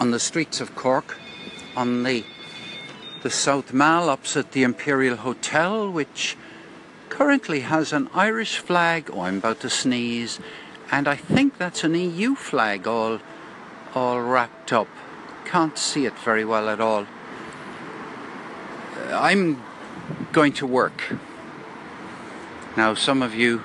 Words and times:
on 0.00 0.10
the 0.10 0.20
streets 0.20 0.60
of 0.60 0.74
Cork, 0.74 1.16
on 1.76 2.02
the 2.02 2.24
the 3.22 3.30
South 3.30 3.72
Mall 3.72 4.08
opposite 4.08 4.52
the 4.52 4.62
Imperial 4.62 5.16
Hotel, 5.16 5.90
which 5.90 6.36
currently 7.08 7.60
has 7.60 7.92
an 7.92 8.08
Irish 8.14 8.58
flag. 8.58 9.10
Oh, 9.12 9.22
I'm 9.22 9.38
about 9.38 9.60
to 9.60 9.70
sneeze, 9.70 10.38
and 10.92 11.08
I 11.08 11.16
think 11.16 11.58
that's 11.58 11.82
an 11.82 11.94
EU 11.94 12.36
flag 12.36 12.86
all 12.86 13.18
all 13.94 14.20
wrapped 14.20 14.72
up. 14.72 14.88
Can't 15.44 15.76
see 15.76 16.06
it 16.06 16.16
very 16.18 16.44
well 16.44 16.68
at 16.68 16.80
all. 16.80 17.06
Uh, 18.96 19.18
I'm 19.18 19.62
going 20.32 20.52
to 20.54 20.66
work. 20.66 21.14
Now, 22.76 22.94
some 22.94 23.22
of 23.22 23.34
you 23.34 23.64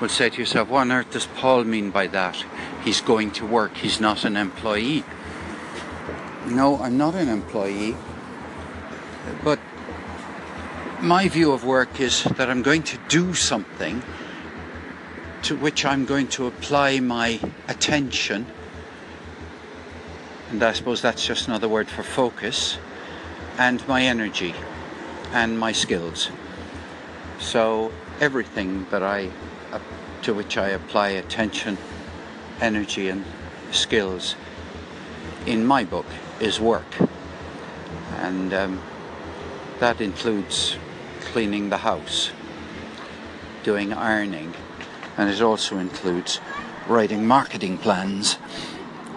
will 0.00 0.08
say 0.08 0.30
to 0.30 0.38
yourself, 0.38 0.68
what 0.68 0.82
on 0.82 0.92
earth 0.92 1.10
does 1.10 1.26
Paul 1.26 1.64
mean 1.64 1.90
by 1.90 2.06
that? 2.06 2.44
He's 2.84 3.00
going 3.00 3.30
to 3.32 3.46
work, 3.46 3.76
he's 3.76 4.00
not 4.00 4.24
an 4.24 4.36
employee. 4.36 5.04
No, 6.46 6.78
I'm 6.80 6.96
not 6.96 7.16
an 7.16 7.28
employee. 7.28 7.96
But 9.42 9.58
my 11.00 11.28
view 11.28 11.50
of 11.50 11.64
work 11.64 12.00
is 12.00 12.22
that 12.22 12.48
I'm 12.48 12.62
going 12.62 12.84
to 12.84 12.98
do 13.08 13.34
something 13.34 14.02
to 15.42 15.56
which 15.56 15.84
I'm 15.84 16.04
going 16.04 16.28
to 16.28 16.46
apply 16.46 17.00
my 17.00 17.40
attention. 17.66 18.46
And 20.50 20.62
I 20.62 20.72
suppose 20.72 21.02
that's 21.02 21.26
just 21.26 21.48
another 21.48 21.68
word 21.68 21.88
for 21.88 22.04
focus, 22.04 22.78
and 23.58 23.86
my 23.88 24.02
energy 24.02 24.54
and 25.32 25.58
my 25.58 25.72
skills. 25.72 26.30
So 27.40 27.92
everything 28.20 28.86
that 28.90 29.02
I 29.02 29.30
uh, 29.72 29.80
to 30.22 30.32
which 30.32 30.56
I 30.56 30.68
apply 30.68 31.08
attention, 31.10 31.76
energy, 32.60 33.08
and 33.08 33.24
skills 33.72 34.36
in 35.44 35.66
my 35.66 35.84
book 35.84 36.06
is 36.40 36.60
work. 36.60 36.86
And 38.18 38.52
um, 38.52 38.82
that 39.80 40.00
includes 40.00 40.76
cleaning 41.20 41.70
the 41.70 41.78
house, 41.78 42.30
doing 43.62 43.92
ironing, 43.92 44.54
and 45.16 45.28
it 45.30 45.40
also 45.42 45.78
includes 45.78 46.40
writing 46.88 47.26
marketing 47.26 47.78
plans 47.78 48.38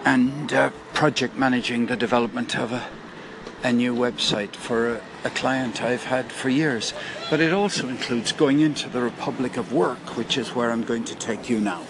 and 0.04 0.52
uh, 0.52 0.70
project 0.92 1.36
managing 1.36 1.86
the 1.86 1.96
development 1.96 2.58
of 2.58 2.72
a, 2.72 2.88
a 3.62 3.72
new 3.72 3.94
website 3.94 4.56
for 4.56 4.96
a, 4.96 5.02
a 5.24 5.30
client 5.30 5.82
I've 5.82 6.04
had 6.04 6.32
for 6.32 6.48
years. 6.48 6.92
But 7.28 7.40
it 7.40 7.52
also 7.52 7.88
includes 7.88 8.32
going 8.32 8.60
into 8.60 8.88
the 8.88 9.00
Republic 9.00 9.56
of 9.56 9.72
Work, 9.72 10.16
which 10.16 10.36
is 10.36 10.54
where 10.54 10.70
I'm 10.70 10.82
going 10.82 11.04
to 11.04 11.14
take 11.14 11.48
you 11.48 11.60
now 11.60 11.84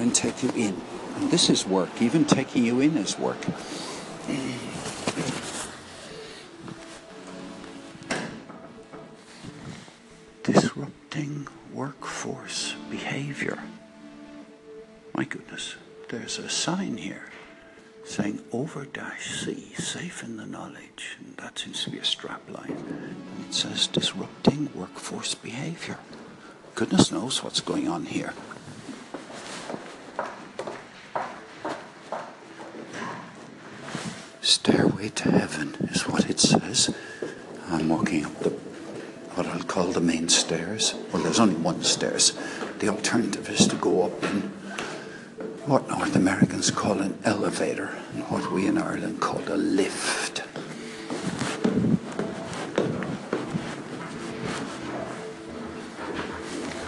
and 0.00 0.14
take 0.14 0.42
you 0.42 0.50
in. 0.50 0.80
And 1.16 1.30
this 1.30 1.48
is 1.48 1.66
work, 1.66 2.02
even 2.02 2.24
taking 2.24 2.64
you 2.64 2.80
in 2.80 2.96
is 2.96 3.18
work. 3.18 3.38
Disrupting 10.42 11.48
workforce 11.72 12.74
behavior. 12.90 13.58
My 15.14 15.24
goodness, 15.24 15.76
there's 16.08 16.38
a 16.38 16.48
sign 16.48 16.96
here 16.96 17.30
saying 18.04 18.40
over 18.52 18.84
dash 18.84 19.44
C, 19.44 19.72
safe 19.76 20.22
in 20.22 20.36
the 20.36 20.46
knowledge, 20.46 21.16
and 21.18 21.36
that 21.38 21.58
seems 21.58 21.82
to 21.84 21.90
be 21.90 21.98
a 21.98 22.04
strap 22.04 22.42
line. 22.48 22.70
And 22.70 23.46
it 23.48 23.54
says 23.54 23.88
disrupting 23.88 24.70
workforce 24.74 25.34
behavior. 25.34 25.98
Goodness 26.74 27.10
knows 27.10 27.42
what's 27.42 27.60
going 27.60 27.88
on 27.88 28.04
here. 28.04 28.32
Stairway 34.46 35.08
to 35.08 35.32
heaven 35.32 35.74
is 35.90 36.02
what 36.02 36.30
it 36.30 36.38
says. 36.38 36.94
I'm 37.68 37.88
walking 37.88 38.24
up 38.24 38.38
the 38.38 38.50
what 39.34 39.44
I'll 39.48 39.64
call 39.64 39.86
the 39.86 40.00
main 40.00 40.28
stairs. 40.28 40.94
Well, 41.12 41.20
there's 41.20 41.40
only 41.40 41.56
one 41.56 41.82
stairs. 41.82 42.32
The 42.78 42.88
alternative 42.88 43.50
is 43.50 43.66
to 43.66 43.74
go 43.74 44.04
up 44.04 44.22
in 44.22 44.42
what 45.66 45.88
North 45.88 46.14
Americans 46.14 46.70
call 46.70 47.00
an 47.00 47.18
elevator 47.24 47.90
and 48.14 48.22
what 48.30 48.52
we 48.52 48.68
in 48.68 48.78
Ireland 48.78 49.20
call 49.20 49.42
a 49.48 49.56
lift. 49.56 50.44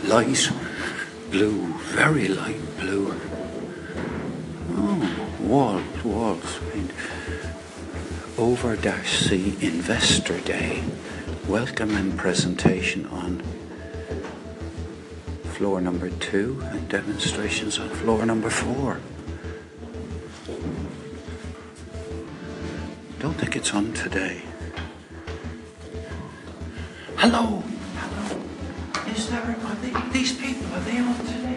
Light 0.05 0.49
blue, 1.33 1.67
very 1.91 2.29
light 2.29 2.79
blue. 2.79 3.21
Oh, 4.77 5.37
walls, 5.41 6.05
walls. 6.05 6.68
Over 8.39 8.77
dash 8.77 9.19
C 9.19 9.57
Investor 9.61 10.39
Day. 10.39 10.85
Welcome 11.49 11.97
and 11.97 12.17
presentation 12.17 13.05
on 13.07 13.43
floor 15.43 15.81
number 15.81 16.09
two 16.09 16.63
and 16.67 16.89
demonstrations 16.89 17.81
on 17.81 17.89
floor 17.89 18.25
number 18.25 18.49
four. 18.49 19.01
Don't 23.19 23.35
think 23.35 23.57
it's 23.57 23.75
on 23.75 23.93
today. 23.93 24.43
Hello, 27.17 27.65
hello. 27.97 28.41
Is 29.13 29.29
there? 29.31 29.43
Are 29.43 29.75
they, 29.83 30.11
these 30.13 30.33
people? 30.39 30.73
Are 30.75 30.81
they 30.83 30.99
on 30.99 31.19
today? 31.27 31.48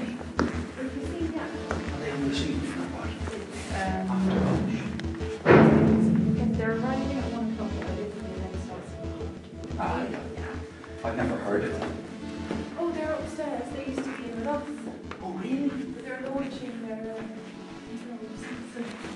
Controls, 18.74 18.96
so, 19.06 19.11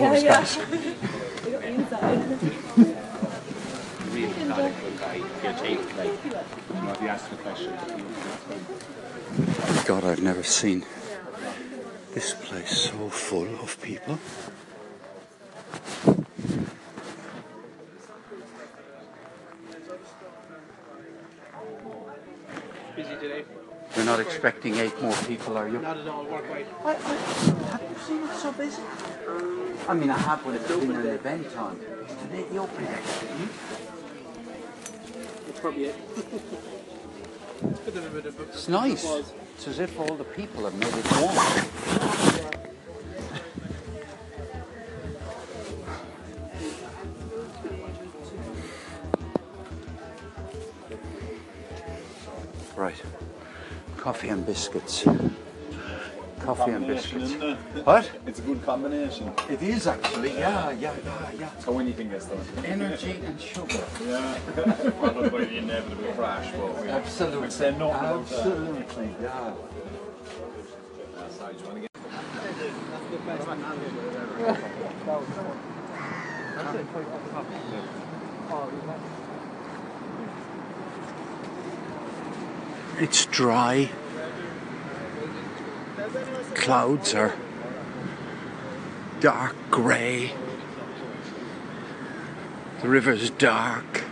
Yeah, 0.00 0.16
yeah. 0.16 0.28
guys. 0.28 0.56
They 0.56 1.50
got 1.52 1.60
the 1.60 1.68
inside. 1.68 2.18
really 4.12 4.44
not 4.44 4.60
a 4.60 4.72
good 4.80 4.98
guy. 4.98 5.14
He'll 5.14 5.52
like, 5.96 6.24
you 6.24 6.30
know, 6.30 6.92
if 6.92 7.02
you 7.02 7.08
ask 7.08 7.30
a 7.32 7.36
question, 7.36 7.72
God, 9.86 10.04
I've 10.04 10.22
never 10.22 10.42
seen 10.42 10.86
this 12.14 12.32
place 12.34 12.90
so 12.90 13.10
full 13.10 13.60
of 13.60 13.80
people. 13.82 14.18
busy 22.96 23.16
today. 23.16 23.44
You're 23.96 24.04
not 24.04 24.20
expecting 24.20 24.76
eight 24.76 25.00
more 25.02 25.14
people, 25.26 25.56
are 25.56 25.68
you? 25.68 25.78
Not 25.80 25.98
at 25.98 26.08
all. 26.08 26.24
Work 26.24 26.48
right. 26.50 26.66
I, 26.84 26.90
I, 26.90 26.94
have 26.94 27.82
you 27.82 27.98
seen 28.06 28.22
it 28.22 28.36
so 28.36 28.52
busy? 28.52 28.82
Um, 29.26 29.59
I 29.90 29.94
mean, 29.94 30.08
I 30.08 30.18
have 30.18 30.46
when 30.46 30.54
it's 30.54 30.68
been 30.68 30.92
an 30.92 31.04
event 31.04 31.56
on. 31.56 31.76
Today, 31.80 32.44
the 32.48 32.58
opening. 32.58 32.86
That's 35.46 35.58
probably 35.58 35.86
it. 35.86 35.96
Bit 37.84 37.96
of 37.96 38.06
a 38.06 38.10
bit 38.10 38.26
of 38.26 38.40
It's 38.40 38.68
nice. 38.68 39.04
It's 39.56 39.66
as 39.66 39.80
if 39.80 39.98
all 39.98 40.14
the 40.14 40.22
people 40.22 40.62
have 40.62 40.74
made 40.74 40.94
it 40.94 41.10
warm. 41.20 41.34
Right. 52.76 53.02
Coffee 53.96 54.28
and 54.28 54.46
biscuits. 54.46 55.04
Coffee 56.40 56.72
and 56.72 56.86
biscuits. 56.86 57.32
What? 57.84 58.10
It's 58.26 58.38
a 58.38 58.42
good 58.42 58.62
combination. 58.64 59.32
It 59.48 59.62
is 59.62 59.86
actually, 59.86 60.32
yeah, 60.32 60.70
yeah, 60.70 60.94
yeah, 61.04 61.30
yeah. 61.38 61.50
So 61.58 61.78
anything 61.78 62.10
gets 62.10 62.26
done. 62.26 62.38
Energy 62.64 63.20
and 63.24 63.40
sugar. 63.40 63.84
Yeah. 64.06 64.34
Followed 65.00 65.32
by 65.32 65.38
the 65.44 65.58
inevitable 65.58 66.12
crash, 66.14 66.52
but 66.52 66.82
we 66.82 66.88
Absolutely. 66.88 67.40
would 67.40 67.52
say 67.52 67.76
nothing. 67.76 68.20
Absolutely, 68.20 69.14
yeah. 69.22 69.54
Sorry, 71.30 71.54
do 71.54 71.60
you 71.60 71.64
want 71.66 71.76
to 71.76 71.80
get 71.82 71.90
It's 82.98 83.24
dry. 83.26 83.90
Clouds 86.54 87.14
are 87.14 87.34
dark 89.20 89.54
grey. 89.70 90.32
The 92.82 92.88
river's 92.88 93.30
dark. 93.30 94.04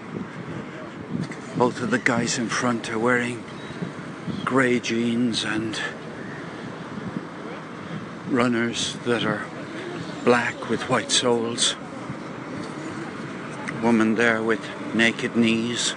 Both 1.56 1.81
of 1.83 1.91
the 1.91 1.99
guys 1.99 2.39
in 2.39 2.49
front 2.49 2.91
are 2.91 2.99
wearing 2.99 3.43
grey 4.45 4.79
jeans 4.79 5.45
and 5.45 5.81
runners 8.29 8.97
that 9.05 9.25
are 9.25 9.45
black 10.25 10.69
with 10.69 10.89
white 10.89 11.11
soles. 11.11 11.75
Woman 13.83 14.15
there 14.15 14.43
with 14.43 14.61
naked 14.95 15.37
knees. 15.37 15.95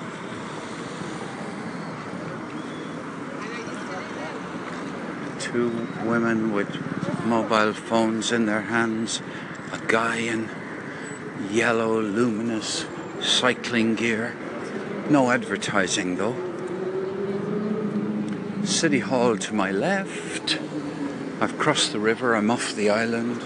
Two 5.51 5.85
women 6.05 6.53
with 6.53 6.69
mobile 7.25 7.73
phones 7.73 8.31
in 8.31 8.45
their 8.45 8.61
hands. 8.61 9.21
A 9.73 9.79
guy 9.85 10.15
in 10.17 10.49
yellow, 11.49 11.99
luminous 11.99 12.85
cycling 13.19 13.95
gear. 13.95 14.33
No 15.09 15.29
advertising 15.29 16.15
though. 16.15 16.37
City 18.63 18.99
Hall 18.99 19.37
to 19.37 19.53
my 19.53 19.71
left. 19.71 20.57
I've 21.41 21.57
crossed 21.57 21.91
the 21.91 21.99
river, 21.99 22.33
I'm 22.33 22.49
off 22.49 22.73
the 22.73 22.89
island. 22.89 23.41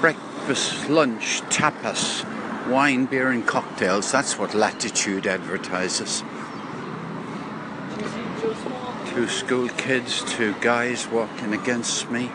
Breakfast, 0.00 0.88
lunch, 0.88 1.42
tapas, 1.50 2.24
wine, 2.66 3.04
beer, 3.04 3.30
and 3.30 3.46
cocktails. 3.46 4.10
That's 4.10 4.38
what 4.38 4.54
Latitude 4.54 5.26
advertises. 5.26 6.22
Two 9.18 9.26
school 9.26 9.68
kids, 9.70 10.22
two 10.32 10.54
guys 10.60 11.08
walking 11.08 11.52
against 11.52 12.08
me. 12.08 12.30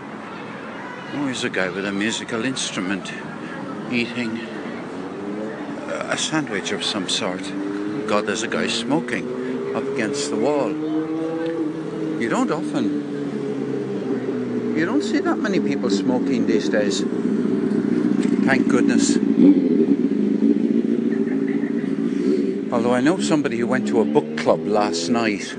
Oh, 1.13 1.27
here's 1.27 1.45
a 1.45 1.49
guy 1.49 1.69
with 1.69 1.85
a 1.85 1.93
musical 1.93 2.43
instrument 2.43 3.09
eating 3.89 4.37
a 5.87 6.17
sandwich 6.17 6.73
of 6.73 6.83
some 6.83 7.07
sort. 7.07 7.41
God, 8.05 8.25
there's 8.25 8.43
a 8.43 8.49
guy 8.49 8.67
smoking 8.67 9.73
up 9.73 9.85
against 9.93 10.29
the 10.29 10.35
wall. 10.35 10.71
You 12.21 12.27
don't 12.27 12.51
often, 12.51 14.75
you 14.75 14.85
don't 14.85 15.03
see 15.03 15.19
that 15.19 15.37
many 15.37 15.61
people 15.61 15.89
smoking 15.89 16.47
these 16.47 16.67
days. 16.67 16.99
Thank 18.45 18.67
goodness. 18.67 19.15
Although 22.73 22.93
I 22.93 22.99
know 22.99 23.21
somebody 23.21 23.59
who 23.59 23.67
went 23.67 23.87
to 23.87 24.01
a 24.01 24.05
book 24.05 24.37
club 24.37 24.67
last 24.67 25.07
night. 25.07 25.55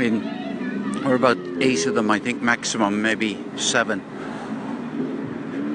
I 0.00 0.08
mean, 0.08 1.04
or 1.04 1.14
about 1.14 1.36
eight 1.60 1.84
of 1.84 1.94
them, 1.94 2.10
I 2.10 2.18
think 2.18 2.40
maximum, 2.40 3.02
maybe 3.02 3.38
seven. 3.56 4.00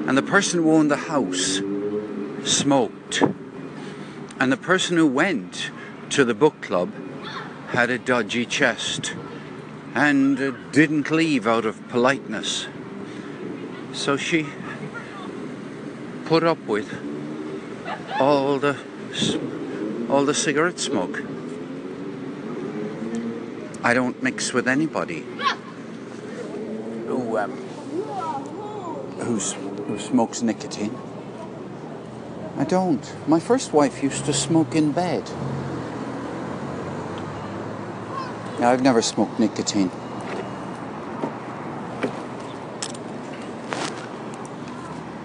And 0.08 0.18
the 0.18 0.22
person 0.22 0.64
who 0.64 0.72
owned 0.72 0.90
the 0.90 0.96
house 0.96 1.60
smoked. 2.42 3.22
And 4.40 4.50
the 4.50 4.56
person 4.56 4.96
who 4.96 5.06
went 5.06 5.70
to 6.10 6.24
the 6.24 6.34
book 6.34 6.60
club 6.60 6.92
had 7.68 7.88
a 7.88 7.98
dodgy 7.98 8.44
chest 8.46 9.14
and 9.94 10.72
didn't 10.72 11.12
leave 11.12 11.46
out 11.46 11.64
of 11.64 11.86
politeness. 11.86 12.66
So 13.92 14.16
she 14.16 14.48
put 16.24 16.42
up 16.42 16.58
with 16.66 16.92
all 18.18 18.58
the 18.58 18.76
all 20.10 20.24
the 20.24 20.34
cigarette 20.34 20.80
smoke. 20.80 21.22
I 23.86 23.94
don't 23.94 24.20
mix 24.20 24.52
with 24.52 24.66
anybody 24.66 25.20
who 27.06 27.38
um, 27.38 27.52
who's, 29.20 29.52
who 29.52 29.96
smokes 30.00 30.42
nicotine. 30.42 30.92
I 32.56 32.64
don't. 32.64 33.14
My 33.28 33.38
first 33.38 33.72
wife 33.72 34.02
used 34.02 34.24
to 34.24 34.32
smoke 34.32 34.74
in 34.74 34.90
bed. 34.90 35.30
Yeah, 38.58 38.70
I've 38.70 38.82
never 38.82 39.00
smoked 39.00 39.38
nicotine. 39.38 39.92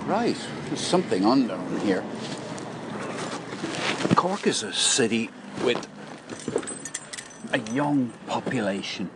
Right, 0.05 0.37
there's 0.67 0.81
something 0.81 1.25
on 1.25 1.47
down 1.47 1.79
here. 1.79 2.03
Cork 4.15 4.45
is 4.45 4.61
a 4.61 4.71
city 4.71 5.31
with 5.63 5.87
a 7.53 7.59
young 7.71 8.13
population. 8.27 9.09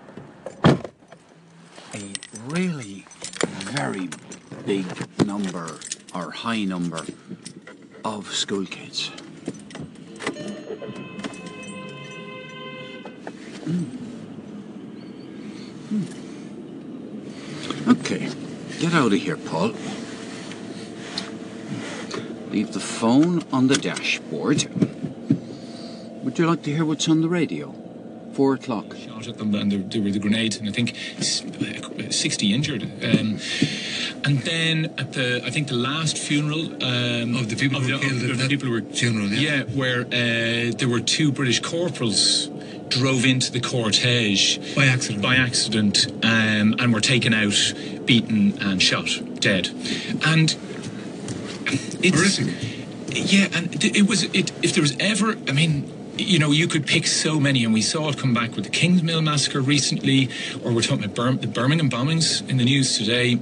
A 1.94 2.12
really 2.48 3.06
very 3.64 4.10
big 4.66 4.86
number 5.26 5.80
or 6.14 6.32
high 6.32 6.66
number 6.66 7.06
of 8.04 8.34
school 8.34 8.66
kids. 8.66 9.08
Hmm. 13.64 13.84
Hmm. 15.90 16.06
Okay, 17.90 18.30
get 18.80 18.94
out 18.94 19.14
of 19.14 19.20
here, 19.20 19.38
Paul. 19.38 19.74
Leave 22.50 22.74
the 22.74 22.80
phone 22.80 23.44
on 23.52 23.68
the 23.68 23.76
dashboard. 23.76 24.66
Would 26.24 26.38
you 26.40 26.48
like 26.48 26.64
to 26.64 26.72
hear 26.74 26.84
what's 26.84 27.08
on 27.08 27.22
the 27.22 27.30
radio? 27.30 27.85
Four 28.36 28.56
o'clock. 28.56 28.88
shot 28.98 29.28
at 29.30 29.38
them 29.38 29.56
and 29.56 29.72
there, 29.72 29.80
there 29.80 30.02
were 30.02 30.12
the 30.12 30.20
grenades 30.20 30.58
and 30.58 30.68
I 30.68 30.72
think 30.74 30.94
60 31.22 32.54
injured. 32.54 32.84
Um, 32.84 33.40
and 34.26 34.40
then 34.40 34.94
at 34.98 35.14
the, 35.14 35.42
I 35.46 35.50
think 35.52 35.70
the 35.70 35.76
last 35.76 36.18
funeral 36.18 36.66
um, 36.84 37.36
Of 37.38 37.48
the 37.50 37.56
people 37.56 37.80
who 37.80 37.94
were 37.94 38.00
killed 38.00 38.24
at 38.24 38.30
of 38.32 38.38
the 38.40 38.48
people 38.50 38.68
who 38.68 38.74
were 38.74 38.82
funeral, 38.82 39.28
yeah. 39.28 39.60
yeah, 39.60 39.64
where 39.80 40.02
uh, 40.02 40.74
there 40.78 40.90
were 40.90 41.00
two 41.00 41.32
British 41.32 41.62
corporals 41.62 42.50
drove 42.90 43.24
into 43.26 43.54
the 43.54 43.62
cortege 43.62 44.76
By 44.76 44.86
accident. 44.86 45.22
by 45.24 45.36
accident 45.38 46.08
um, 46.24 46.76
and 46.80 46.94
were 46.94 47.02
taken 47.02 47.34
out, 47.34 47.74
beaten 48.06 48.58
and 48.62 48.82
shot 48.84 49.08
dead. 49.40 49.70
And 50.26 50.56
it's 52.04 52.38
Horrific. 52.38 52.54
yeah, 53.32 53.48
and 53.58 53.84
it 53.84 54.08
was 54.10 54.24
it. 54.24 54.52
If 54.62 54.74
there 54.74 54.82
was 54.82 54.96
ever, 55.00 55.38
I 55.48 55.54
mean. 55.54 55.92
You 56.18 56.40
know, 56.40 56.52
you 56.52 56.68
could 56.68 56.88
pick 56.88 57.08
so 57.08 57.40
many, 57.40 57.66
and 57.66 57.74
we 57.74 57.82
saw 57.82 58.10
it 58.10 58.18
come 58.18 58.34
back 58.34 58.56
with 58.56 58.64
the 58.66 58.72
Kingsmill 58.72 59.22
massacre 59.24 59.60
recently, 59.62 60.30
or 60.64 60.72
we're 60.72 60.82
talking 60.82 61.04
about 61.06 61.16
Bir- 61.16 61.34
the 61.42 61.48
Birmingham 61.48 61.90
bombings 61.90 62.48
in 62.50 62.58
the 62.58 62.64
news 62.64 62.98
today. 62.98 63.36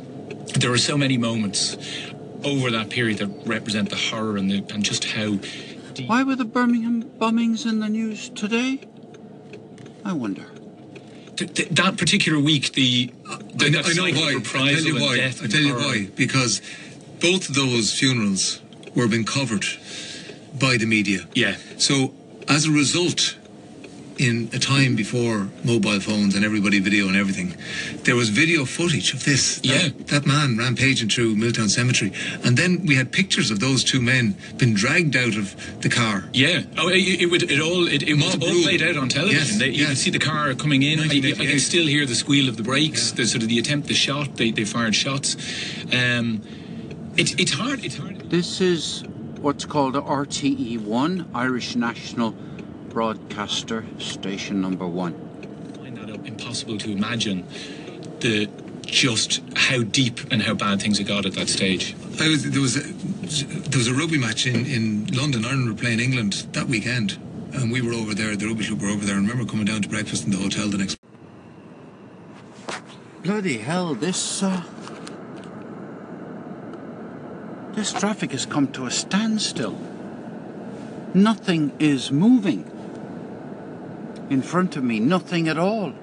There 0.56 0.72
are 0.72 0.77
so 0.77 0.98
many 0.98 1.18
moments 1.18 1.77
over 2.44 2.72
that 2.72 2.89
period 2.89 3.20
that 3.20 3.27
represent 3.48 3.89
the 3.89 3.96
horror 3.96 4.38
and 4.38 4.50
the 4.50 4.63
and 4.74 4.84
just 4.84 5.06
how 5.06 5.36
deep. 5.94 6.10
Why 6.10 6.24
were 6.24 6.36
the 6.36 6.46
Birmingham 6.46 7.03
bombings 7.03 7.65
in 7.65 7.80
the 7.80 7.89
news 7.89 8.30
today? 8.30 8.82
I 10.03 10.13
wonder. 10.13 10.46
Th- 11.38 11.53
th- 11.53 11.70
that 11.70 11.98
particular 11.98 12.39
week, 12.39 12.74
the, 12.74 13.12
the 13.56 13.65
I 13.65 13.70
know, 13.70 13.82
I 13.86 13.94
know 13.94 14.20
why. 14.20 14.32
I 14.32 14.34
reprisal 14.34 14.75
tell 14.75 14.84
you 14.86 14.96
why. 14.96 15.25
I 15.25 15.48
tell 15.48 15.62
you 15.62 15.74
horror. 15.74 15.86
why. 15.86 16.08
Because 16.15 16.62
both 17.22 17.50
of 17.50 17.56
those 17.56 17.94
funerals 17.98 18.62
were 18.96 19.08
being 19.08 19.24
covered 19.25 19.65
by 20.60 20.77
the 20.77 20.86
media. 20.86 21.27
Yeah, 21.34 21.56
So 21.77 22.13
as 22.50 22.65
a 22.67 22.71
result, 22.71 23.38
in 24.19 24.47
a 24.53 24.59
time 24.59 24.95
before 24.95 25.50
mobile 25.63 26.00
phones 26.00 26.35
and 26.35 26.45
everybody 26.45 26.79
video 26.79 27.07
and 27.07 27.15
everything, 27.17 27.55
there 28.03 28.15
was 28.15 28.29
video 28.29 28.63
footage 28.63 29.12
of 29.12 29.25
this. 29.25 29.55
That, 29.55 29.65
Yeah. 29.65 29.89
That 30.05 30.25
man 30.27 30.55
rampaging 30.55 31.09
through 31.09 31.35
Milltown 31.35 31.67
Cemetery. 31.67 32.12
And 32.43 32.55
then 32.55 32.85
we 32.85 32.93
had 32.95 33.12
pictures 33.12 33.50
of 33.50 33.59
those 33.59 33.83
two 33.83 34.00
men 34.01 34.35
being 34.57 34.75
dragged 34.75 35.15
out 35.15 35.35
of 35.35 35.55
the 35.81 35.89
car. 35.89 36.25
yeah. 36.31 36.62
Oh, 36.77 36.89
it, 36.89 37.21
it 37.21 37.25
would. 37.31 37.50
It 37.50 37.59
all. 37.59 37.88
It, 37.88 38.03
it 38.03 38.13
was 38.13 38.35
all 38.35 38.47
rule. 38.51 38.63
played 38.63 38.83
out 38.83 38.97
on 38.97 39.09
television. 39.09 39.39
Yes, 39.47 39.57
They, 39.57 39.69
you 39.69 39.79
yes. 39.81 39.89
could 39.89 39.97
see 39.97 40.12
the 40.12 40.19
car 40.19 40.53
coming 40.53 40.83
in. 40.83 41.00
I, 41.00 41.05
I 41.05 41.45
can 41.45 41.59
still 41.59 41.88
hear 41.88 42.05
the 42.05 42.15
squeal 42.15 42.50
of 42.50 42.55
the 42.57 42.63
brakes. 42.63 43.12
The 43.13 43.25
sort 43.25 43.41
of 43.41 43.50
the 43.50 43.57
attempt, 43.57 43.88
the 43.88 43.95
shot. 43.95 44.38
They, 44.38 44.51
they 44.51 44.63
fired 44.65 44.93
shots. 44.95 45.35
Um, 45.91 46.41
it, 47.17 47.39
it's 47.39 47.51
hard. 47.53 47.83
It's 47.83 47.97
hard. 47.97 48.29
This 48.29 48.62
is 48.62 49.03
what's 49.43 49.65
called 49.65 49.95
RTE1, 49.95 51.27
Irish 51.35 51.75
National 51.75 52.31
Broadcaster 52.88 53.85
Station 54.00 54.62
Number 54.62 54.88
One. 54.88 55.13
find 55.75 55.97
that 55.97 56.09
up 56.09 56.25
impossible 56.25 56.77
to 56.77 56.91
imagine 56.91 57.45
the 58.21 58.50
just 58.85 59.41
how 59.55 59.83
deep 59.83 60.31
and 60.31 60.41
how 60.41 60.53
bad 60.53 60.81
things 60.81 60.97
had 60.97 61.07
got 61.07 61.25
at 61.25 61.33
that 61.33 61.50
stage. 61.50 61.93
I 62.21 62.29
was, 62.29 62.50
there 62.50 62.62
was 62.62 62.77
a, 62.77 62.83
there 62.83 63.77
was 63.77 63.88
a 63.88 63.93
rugby 63.93 64.17
match 64.17 64.47
in, 64.47 64.65
in 64.65 65.07
London. 65.07 65.43
Ireland 65.43 65.67
were 65.67 65.75
playing 65.75 66.00
England 66.00 66.47
that 66.53 66.67
weekend, 66.67 67.19
and 67.53 67.69
we 67.69 67.81
were 67.81 67.93
over 67.93 68.13
there. 68.13 68.38
The 68.38 68.47
rugby 68.47 68.65
club 68.65 68.81
were 68.81 68.88
over 68.88 69.05
there. 69.05 69.17
And 69.17 69.27
I 69.27 69.29
remember 69.29 69.50
coming 69.50 69.65
down 69.65 69.81
to 69.81 69.89
breakfast 69.89 70.23
in 70.23 70.31
the 70.31 70.38
hotel 70.38 70.69
the 70.69 70.77
next. 70.77 70.97
Bloody 73.23 73.57
hell, 73.57 73.93
this, 73.93 74.41
uh, 74.41 74.63
This 77.74 77.92
traffic 77.92 78.32
has 78.32 78.46
come 78.46 78.72
to 78.74 78.86
a 78.86 78.92
standstill. 78.92 79.77
Nothing 81.13 81.74
is 81.80 82.12
moving. 82.12 82.70
In 84.30 84.42
front 84.42 84.77
of 84.77 84.84
me, 84.84 85.00
nothing 85.00 85.48
at 85.48 85.58
all. 85.58 85.94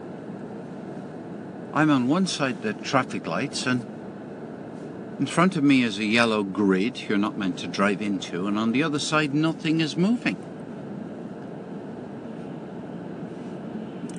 I'm 1.72 1.90
on 1.90 2.08
one 2.08 2.26
side 2.26 2.62
the 2.62 2.74
traffic 2.74 3.26
lights, 3.26 3.66
and 3.66 3.86
in 5.18 5.26
front 5.26 5.56
of 5.56 5.62
me 5.62 5.82
is 5.82 5.98
a 5.98 6.04
yellow 6.04 6.42
grid 6.42 7.00
you're 7.08 7.18
not 7.18 7.38
meant 7.38 7.58
to 7.58 7.66
drive 7.66 8.02
into, 8.02 8.46
and 8.46 8.58
on 8.58 8.72
the 8.72 8.82
other 8.82 8.98
side, 8.98 9.34
nothing 9.34 9.80
is 9.80 9.96
moving. 9.96 10.36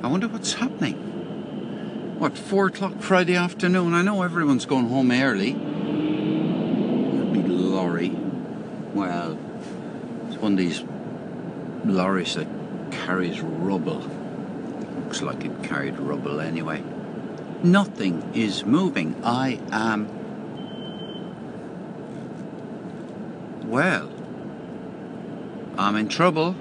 I 0.03 0.07
wonder 0.07 0.27
what's 0.27 0.53
happening. 0.53 0.95
What, 2.19 2.37
four 2.37 2.67
o'clock 2.67 3.01
Friday 3.01 3.35
afternoon? 3.35 3.93
I 3.93 4.01
know 4.01 4.23
everyone's 4.23 4.65
going 4.65 4.87
home 4.89 5.11
early. 5.11 5.51
A 5.51 5.55
big 7.33 7.47
lorry. 7.47 8.09
Well, 8.93 9.37
of 10.51 10.57
these 10.57 10.83
lorries 11.85 12.35
that 12.35 12.47
carries 12.91 13.41
rubble. 13.41 14.03
Looks 15.03 15.21
like 15.21 15.45
it 15.45 15.63
carried 15.63 15.99
rubble 15.99 16.39
anyway. 16.39 16.83
Nothing 17.63 18.31
is 18.33 18.65
moving. 18.65 19.15
I 19.23 19.59
am. 19.71 20.07
Well, 23.67 24.11
I'm 25.77 25.95
in 25.95 26.07
trouble. 26.07 26.55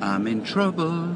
I'm 0.00 0.26
in 0.26 0.42
trouble. 0.42 1.14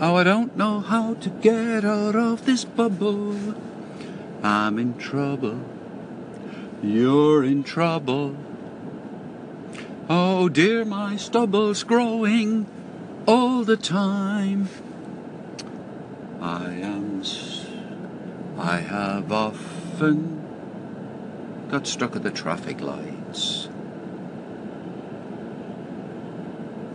Oh, 0.00 0.16
I 0.16 0.24
don't 0.24 0.56
know 0.56 0.80
how 0.80 1.14
to 1.14 1.28
get 1.28 1.84
out 1.84 2.16
of 2.16 2.46
this 2.46 2.64
bubble. 2.64 3.36
I'm 4.42 4.78
in 4.78 4.96
trouble. 4.96 5.60
You're 6.82 7.44
in 7.44 7.62
trouble. 7.62 8.36
Oh 10.12 10.48
dear, 10.48 10.84
my 10.84 11.14
stubble's 11.16 11.84
growing 11.84 12.66
all 13.28 13.62
the 13.62 13.76
time. 13.76 14.68
I 16.40 16.64
am. 16.72 17.22
I 18.58 18.78
have 18.78 19.30
often 19.30 20.42
got 21.70 21.86
stuck 21.86 22.16
at 22.16 22.24
the 22.24 22.32
traffic 22.32 22.80
lights. 22.80 23.68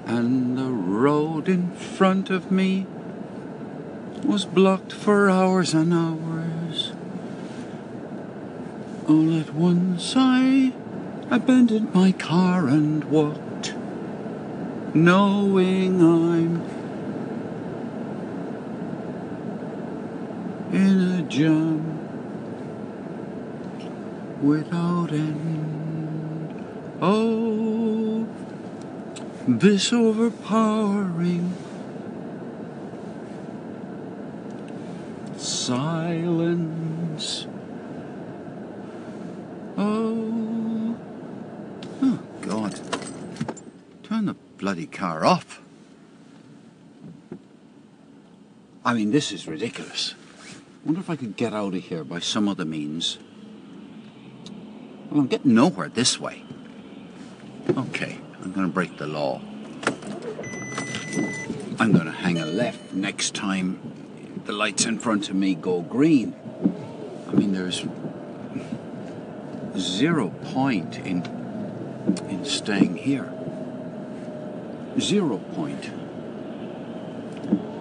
And 0.05 0.57
the 0.57 0.71
road 0.71 1.47
in 1.47 1.71
front 1.71 2.29
of 2.29 2.51
me 2.51 2.85
was 4.25 4.43
blocked 4.43 4.91
for 4.91 5.29
hours 5.29 5.73
and 5.73 5.93
hours. 5.93 6.91
All 9.07 9.39
at 9.39 9.53
once 9.53 10.15
I 10.17 10.73
abandoned 11.35 11.93
my 11.93 12.11
car 12.13 12.67
and 12.67 13.03
walked, 13.05 13.73
knowing 14.93 16.01
I'm 16.01 16.61
in 20.73 21.19
a 21.19 21.21
jam 21.23 21.83
without 24.41 25.11
end. 25.11 26.65
Oh, 27.01 28.25
this 29.45 29.91
overpowering 29.91 31.53
silence. 35.37 37.47
Oh, 39.77 40.95
oh 42.01 42.19
God! 42.41 42.79
Turn 44.03 44.25
the 44.25 44.35
bloody 44.65 44.87
car 44.87 45.23
off. 45.23 45.61
I 48.83 48.95
mean, 48.95 49.11
this 49.11 49.31
is 49.31 49.47
ridiculous. 49.47 50.15
wonder 50.83 50.99
if 50.99 51.07
I 51.07 51.15
could 51.15 51.37
get 51.37 51.53
out 51.53 51.75
of 51.75 51.83
here 51.83 52.03
by 52.03 52.17
some 52.17 52.49
other 52.49 52.65
means. 52.65 53.19
Well, 55.11 55.19
I'm 55.19 55.27
getting 55.27 55.53
nowhere 55.53 55.87
this 55.87 56.19
way. 56.19 56.41
Okay, 57.77 58.17
I'm 58.41 58.53
going 58.53 58.65
to 58.65 58.73
break 58.73 58.97
the 58.97 59.05
law. 59.05 59.39
I'm 61.77 61.91
going 61.91 62.05
to 62.07 62.11
hang 62.25 62.39
a 62.39 62.47
left 62.47 62.91
next 62.91 63.35
time 63.35 64.41
the 64.45 64.51
lights 64.51 64.85
in 64.85 64.97
front 64.97 65.29
of 65.29 65.35
me 65.35 65.53
go 65.53 65.81
green. 65.81 66.35
I 67.27 67.33
mean, 67.33 67.53
there's 67.53 67.85
zero 69.77 70.29
point 70.29 70.97
in 70.97 71.23
in 72.29 72.43
staying 72.45 72.97
here. 72.97 73.34
Zero 74.99 75.37
point. 75.37 75.91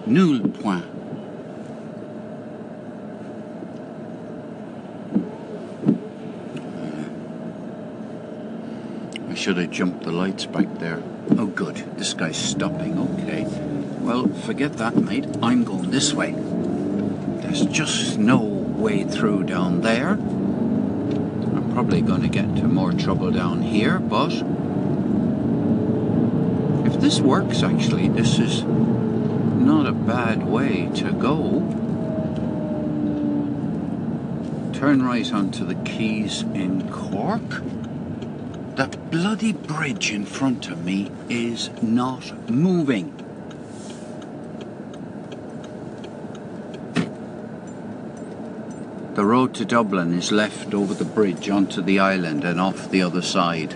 Nul 0.05 0.39
point. 0.49 0.85
I 9.29 9.33
should 9.33 9.57
have 9.57 9.71
jumped 9.71 10.03
the 10.03 10.11
lights 10.11 10.45
back 10.45 10.67
there. 10.79 11.01
Oh, 11.37 11.45
good. 11.47 11.77
This 11.97 12.13
guy's 12.13 12.37
stopping. 12.37 12.99
Okay. 12.99 13.45
Well, 14.01 14.27
forget 14.27 14.73
that, 14.73 14.95
mate. 14.95 15.25
I'm 15.41 15.63
going 15.63 15.91
this 15.91 16.13
way. 16.13 16.33
There's 17.41 17.65
just 17.65 18.17
no 18.17 18.39
way 18.39 19.05
through 19.05 19.43
down 19.43 19.81
there. 19.81 20.11
I'm 20.11 21.71
probably 21.73 22.01
going 22.01 22.23
to 22.23 22.27
get 22.27 22.45
into 22.45 22.67
more 22.67 22.91
trouble 22.91 23.31
down 23.31 23.61
here, 23.61 23.99
but 23.99 24.31
this 27.05 27.21
works, 27.21 27.61
actually, 27.61 28.09
this 28.09 28.39
is 28.39 28.63
not 28.63 29.85
a 29.85 29.91
bad 29.91 30.43
way 30.43 30.89
to 30.95 31.11
go. 31.11 31.59
Turn 34.73 35.03
right 35.03 35.31
onto 35.31 35.63
the 35.65 35.75
quays 35.75 36.41
in 36.55 36.89
Cork. 36.91 37.61
That 38.77 39.11
bloody 39.11 39.53
bridge 39.53 40.11
in 40.11 40.25
front 40.25 40.67
of 40.69 40.83
me 40.83 41.11
is 41.29 41.69
not 41.83 42.49
moving. 42.49 43.15
The 49.13 49.25
road 49.25 49.53
to 49.53 49.65
Dublin 49.65 50.11
is 50.11 50.31
left 50.31 50.73
over 50.73 50.95
the 50.95 51.05
bridge 51.05 51.51
onto 51.51 51.83
the 51.83 51.99
island 51.99 52.43
and 52.43 52.59
off 52.59 52.89
the 52.89 53.03
other 53.03 53.21
side. 53.21 53.75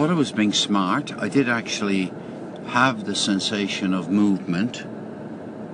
Thought 0.00 0.08
I 0.08 0.14
was 0.14 0.32
being 0.32 0.54
smart. 0.54 1.12
I 1.18 1.28
did 1.28 1.46
actually 1.46 2.10
have 2.68 3.04
the 3.04 3.14
sensation 3.14 3.92
of 3.92 4.08
movement, 4.08 4.78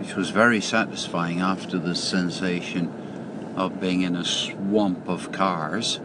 which 0.00 0.16
was 0.16 0.30
very 0.30 0.60
satisfying 0.60 1.40
after 1.40 1.78
the 1.78 1.94
sensation 1.94 2.92
of 3.54 3.80
being 3.80 4.02
in 4.02 4.16
a 4.16 4.24
swamp 4.24 5.08
of 5.08 5.30
cars. 5.30 6.00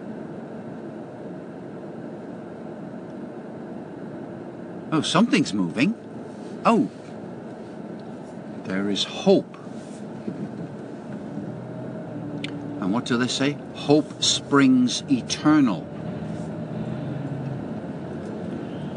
Oh, 4.92 5.02
something's 5.02 5.52
moving. 5.52 5.96
Oh, 6.64 6.92
there 8.66 8.88
is 8.92 9.04
hope. 9.04 9.58
And 12.80 12.94
what 12.94 13.06
do 13.06 13.18
they 13.18 13.28
say? 13.28 13.58
Hope 13.74 14.22
springs 14.22 15.04
eternal. 15.10 15.91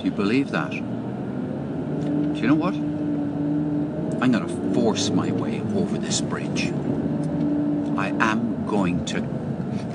You 0.05 0.11
believe 0.11 0.51
that? 0.51 0.71
Do 0.71 2.41
you 2.41 2.47
know 2.47 2.55
what? 2.55 2.75
I'm 4.23 4.31
going 4.33 4.47
to 4.47 4.75
force 4.75 5.11
my 5.11 5.33
way 5.33 5.61
over 5.75 5.99
this 5.99 6.21
bridge. 6.21 6.67
I 7.97 8.09
am 8.21 8.67
going 8.67 9.05
to 9.07 9.21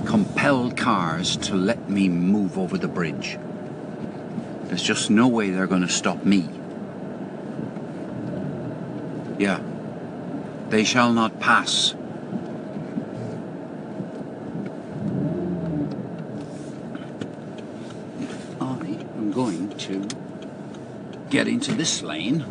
compel 0.06 0.72
cars 0.72 1.38
to 1.38 1.56
let 1.56 1.89
me 1.89 2.10
move 2.10 2.58
over 2.58 2.78
the 2.78 2.88
bridge. 2.88 3.38
There's 4.63 4.84
just 4.84 5.10
no 5.10 5.28
way 5.28 5.51
they're 5.51 5.68
going 5.68 5.82
to 5.82 5.89
stop 5.89 6.25
me. 6.25 6.50
Yeah. 9.38 9.62
They 10.70 10.84
shall 10.84 11.13
not 11.13 11.39
pass. 11.39 11.96
I 18.62 18.86
am 19.18 19.32
going 19.34 19.70
to 19.78 20.08
get 21.39 21.48
into 21.48 21.72
this 21.74 22.01
lane, 22.01 22.41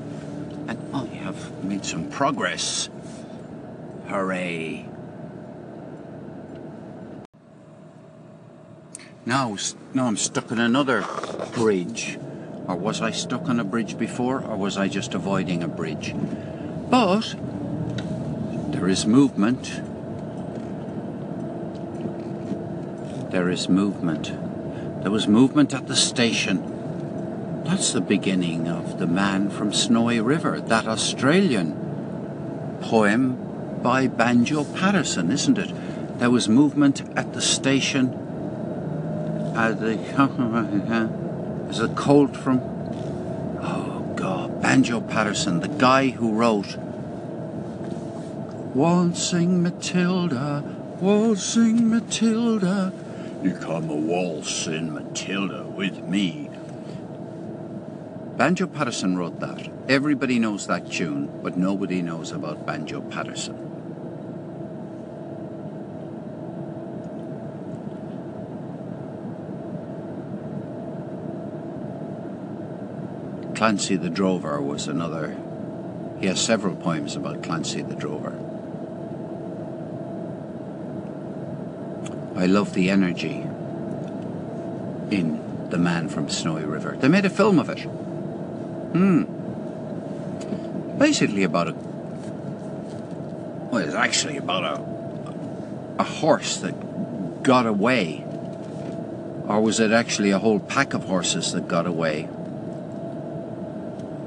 and 0.66 0.78
oh, 0.94 1.06
I 1.12 1.16
have 1.16 1.62
made 1.62 1.84
some 1.84 2.08
progress. 2.08 2.88
Hooray. 4.06 4.88
Now, 9.26 9.58
now 9.92 10.06
I'm 10.06 10.16
stuck 10.16 10.50
on 10.52 10.58
another 10.58 11.04
bridge. 11.52 12.18
Or 12.66 12.76
was 12.76 13.02
I 13.02 13.10
stuck 13.10 13.50
on 13.50 13.60
a 13.60 13.64
bridge 13.64 13.98
before, 13.98 14.40
or 14.40 14.56
was 14.56 14.78
I 14.78 14.88
just 14.88 15.12
avoiding 15.12 15.62
a 15.62 15.68
bridge? 15.68 16.14
But 16.88 17.34
there 18.72 18.88
is 18.88 19.04
movement. 19.04 19.82
There 23.32 23.50
is 23.50 23.68
movement. 23.68 24.32
There 25.02 25.10
was 25.10 25.28
movement 25.28 25.74
at 25.74 25.88
the 25.88 25.96
station. 25.96 26.77
That's 27.68 27.92
the 27.92 28.00
beginning 28.00 28.66
of 28.66 28.98
The 28.98 29.06
Man 29.06 29.50
from 29.50 29.74
Snowy 29.74 30.20
River, 30.20 30.58
that 30.58 30.88
Australian 30.88 31.74
poem 32.80 33.80
by 33.82 34.06
Banjo 34.06 34.64
Paterson, 34.64 35.30
isn't 35.30 35.58
it? 35.58 36.18
There 36.18 36.30
was 36.30 36.48
movement 36.48 37.02
at 37.14 37.34
the 37.34 37.42
station. 37.42 38.14
Uh, 39.54 39.72
the 39.78 39.98
a 41.78 41.88
cold 41.94 42.38
from 42.38 42.60
oh 43.60 44.14
god 44.16 44.62
Banjo 44.62 45.02
Paterson, 45.02 45.60
the 45.60 45.68
guy 45.68 46.08
who 46.08 46.32
wrote 46.32 46.74
Waltzing 48.74 49.62
Matilda, 49.62 50.64
waltzing 51.02 51.90
Matilda, 51.90 52.94
you 53.42 53.52
come 53.52 53.90
a 53.90 53.94
waltzing 53.94 54.94
Matilda 54.94 55.64
with 55.64 56.02
me. 56.04 56.47
Banjo 58.38 58.68
Paterson 58.68 59.18
wrote 59.18 59.40
that. 59.40 59.68
Everybody 59.88 60.38
knows 60.38 60.68
that 60.68 60.88
tune, 60.88 61.40
but 61.42 61.56
nobody 61.56 62.00
knows 62.00 62.30
about 62.30 62.64
Banjo 62.64 63.00
Paterson. 63.00 63.56
Clancy 73.56 73.96
the 73.96 74.08
Drover 74.08 74.62
was 74.62 74.86
another. 74.86 75.36
He 76.20 76.28
has 76.28 76.40
several 76.40 76.76
poems 76.76 77.16
about 77.16 77.42
Clancy 77.42 77.82
the 77.82 77.96
Drover. 77.96 78.38
I 82.36 82.46
love 82.46 82.72
the 82.74 82.88
energy 82.88 83.44
in 85.10 85.68
The 85.70 85.78
Man 85.78 86.08
from 86.08 86.28
Snowy 86.28 86.62
River. 86.62 86.96
They 87.00 87.08
made 87.08 87.24
a 87.24 87.30
film 87.30 87.58
of 87.58 87.68
it. 87.68 87.84
Hmm. 88.92 89.24
Basically 90.98 91.44
about 91.44 91.68
a. 91.68 91.74
Well, 93.70 93.82
it's 93.82 93.94
actually 93.94 94.36
about 94.38 94.64
a. 94.64 94.82
a 96.00 96.04
horse 96.04 96.58
that 96.58 97.42
got 97.42 97.66
away. 97.66 98.24
Or 99.46 99.60
was 99.60 99.80
it 99.80 99.92
actually 99.92 100.30
a 100.30 100.38
whole 100.38 100.60
pack 100.60 100.92
of 100.94 101.04
horses 101.04 101.52
that 101.52 101.68
got 101.68 101.86
away? 101.86 102.28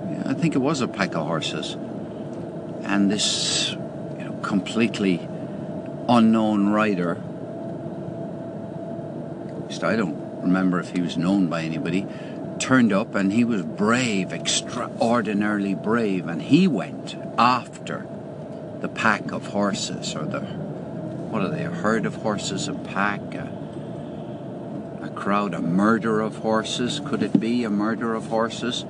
Yeah, 0.09 0.23
I 0.25 0.33
think 0.33 0.55
it 0.55 0.59
was 0.59 0.81
a 0.81 0.87
pack 0.87 1.13
of 1.15 1.27
horses. 1.27 1.75
And 2.83 3.11
this, 3.11 3.71
you 4.17 4.25
know, 4.25 4.39
completely 4.41 5.27
unknown 6.09 6.69
rider. 6.69 7.21
At 9.49 9.67
least 9.67 9.83
I 9.83 9.95
don't 9.95 10.41
remember 10.41 10.79
if 10.79 10.89
he 10.89 11.01
was 11.01 11.17
known 11.17 11.47
by 11.47 11.63
anybody. 11.63 12.07
Turned 12.61 12.93
up 12.93 13.15
and 13.15 13.33
he 13.33 13.43
was 13.43 13.63
brave, 13.63 14.31
extraordinarily 14.31 15.73
brave, 15.73 16.27
and 16.27 16.41
he 16.41 16.67
went 16.67 17.15
after 17.37 18.07
the 18.79 18.87
pack 18.87 19.31
of 19.31 19.47
horses, 19.47 20.15
or 20.15 20.25
the 20.25 20.41
what 20.41 21.41
are 21.41 21.49
they? 21.49 21.63
A 21.63 21.71
herd 21.71 22.05
of 22.05 22.15
horses, 22.15 22.67
a 22.67 22.73
pack, 22.73 23.21
a, 23.33 23.49
a 25.01 25.09
crowd, 25.09 25.55
a 25.55 25.61
murder 25.61 26.21
of 26.21 26.37
horses. 26.37 27.01
Could 27.03 27.23
it 27.23 27.39
be 27.39 27.63
a 27.63 27.69
murder 27.69 28.13
of 28.13 28.27
horses? 28.27 28.85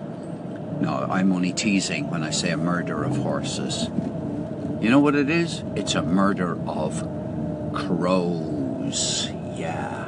No, 0.82 1.08
I'm 1.10 1.32
only 1.32 1.54
teasing 1.54 2.10
when 2.10 2.24
I 2.24 2.32
say 2.32 2.50
a 2.50 2.58
murder 2.58 3.04
of 3.04 3.16
horses. 3.18 3.88
You 4.82 4.90
know 4.90 5.00
what 5.00 5.16
it 5.16 5.30
is? 5.30 5.64
It's 5.76 5.96
a 5.96 6.02
murder 6.02 6.60
of 6.68 7.08
crows. 7.74 9.30
Yeah. 9.56 10.01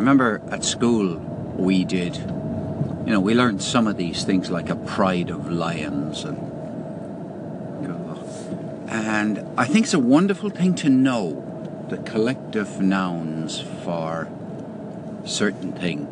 I 0.00 0.02
remember 0.02 0.40
at 0.50 0.64
school 0.64 1.16
we 1.58 1.84
did, 1.84 2.16
you 2.16 3.12
know, 3.12 3.20
we 3.20 3.34
learned 3.34 3.60
some 3.60 3.86
of 3.86 3.98
these 3.98 4.24
things 4.24 4.50
like 4.50 4.70
a 4.70 4.76
pride 4.76 5.28
of 5.28 5.52
lions 5.52 6.24
and. 6.24 6.38
And 8.88 9.46
I 9.58 9.66
think 9.66 9.84
it's 9.84 9.92
a 9.92 9.98
wonderful 9.98 10.48
thing 10.48 10.74
to 10.76 10.88
know 10.88 11.86
the 11.90 11.98
collective 11.98 12.80
nouns 12.80 13.60
for 13.84 14.26
certain 15.26 15.72
thing. 15.72 16.08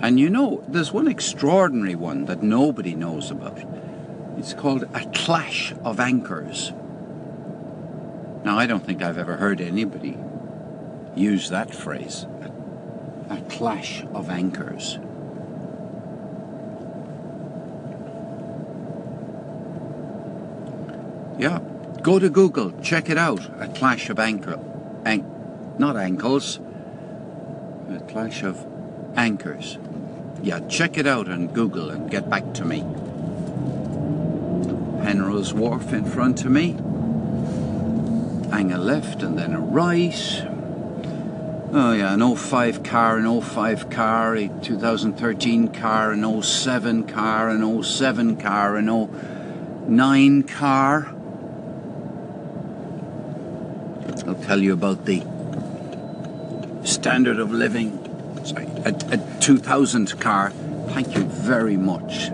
And 0.00 0.20
you 0.20 0.30
know, 0.30 0.62
there's 0.68 0.92
one 0.92 1.08
extraordinary 1.08 1.96
one 1.96 2.26
that 2.26 2.40
nobody 2.40 2.94
knows 2.94 3.32
about. 3.32 3.58
It's 4.38 4.54
called 4.54 4.84
a 4.94 5.04
clash 5.12 5.74
of 5.82 5.98
anchors. 5.98 6.70
Now, 8.44 8.56
I 8.56 8.66
don't 8.66 8.86
think 8.86 9.02
I've 9.02 9.18
ever 9.18 9.36
heard 9.38 9.60
anybody 9.60 10.16
use 11.16 11.50
that 11.50 11.74
phrase. 11.74 12.26
A, 13.30 13.40
clash 13.48 14.04
of 14.12 14.28
anchors. 14.28 14.98
Yeah, 21.38 21.60
go 22.02 22.18
to 22.18 22.28
Google, 22.28 22.72
check 22.82 23.08
it 23.08 23.16
out. 23.16 23.40
A 23.60 23.68
clash 23.68 24.10
of 24.10 24.18
anchor, 24.18 24.58
an, 25.04 25.24
not 25.78 25.96
ankles. 25.96 26.58
A 27.88 28.00
clash 28.08 28.42
of 28.42 28.66
anchors. 29.16 29.78
Yeah, 30.42 30.60
check 30.68 30.98
it 30.98 31.06
out 31.06 31.28
on 31.28 31.48
Google 31.48 31.90
and 31.90 32.10
get 32.10 32.28
back 32.28 32.52
to 32.54 32.64
me. 32.64 32.80
Penrose 35.02 35.54
Wharf 35.54 35.92
in 35.92 36.04
front 36.04 36.44
of 36.44 36.50
me. 36.50 36.72
Hang 38.50 38.72
a 38.72 38.78
left 38.78 39.22
and 39.22 39.38
then 39.38 39.54
a 39.54 39.60
right. 39.60 40.49
Oh 41.72 41.92
yeah, 41.92 42.14
an 42.14 42.34
05 42.34 42.82
car, 42.82 43.18
an 43.18 43.40
05 43.40 43.90
car, 43.90 44.34
a 44.34 44.48
2013 44.48 45.68
car, 45.68 46.10
an 46.10 46.42
07 46.42 47.06
car, 47.06 47.48
an 47.48 47.82
07 47.84 48.36
car, 48.38 48.76
an 48.76 49.88
09 49.88 50.42
car. 50.42 51.14
I'll 54.26 54.34
tell 54.34 54.58
you 54.60 54.72
about 54.72 55.04
the 55.06 55.22
standard 56.84 57.38
of 57.38 57.52
living. 57.52 57.96
Sorry, 58.44 58.66
a, 58.84 58.92
a 59.12 59.40
2000 59.40 60.18
car. 60.18 60.50
Thank 60.88 61.14
you 61.14 61.22
very 61.22 61.76
much, 61.76 62.30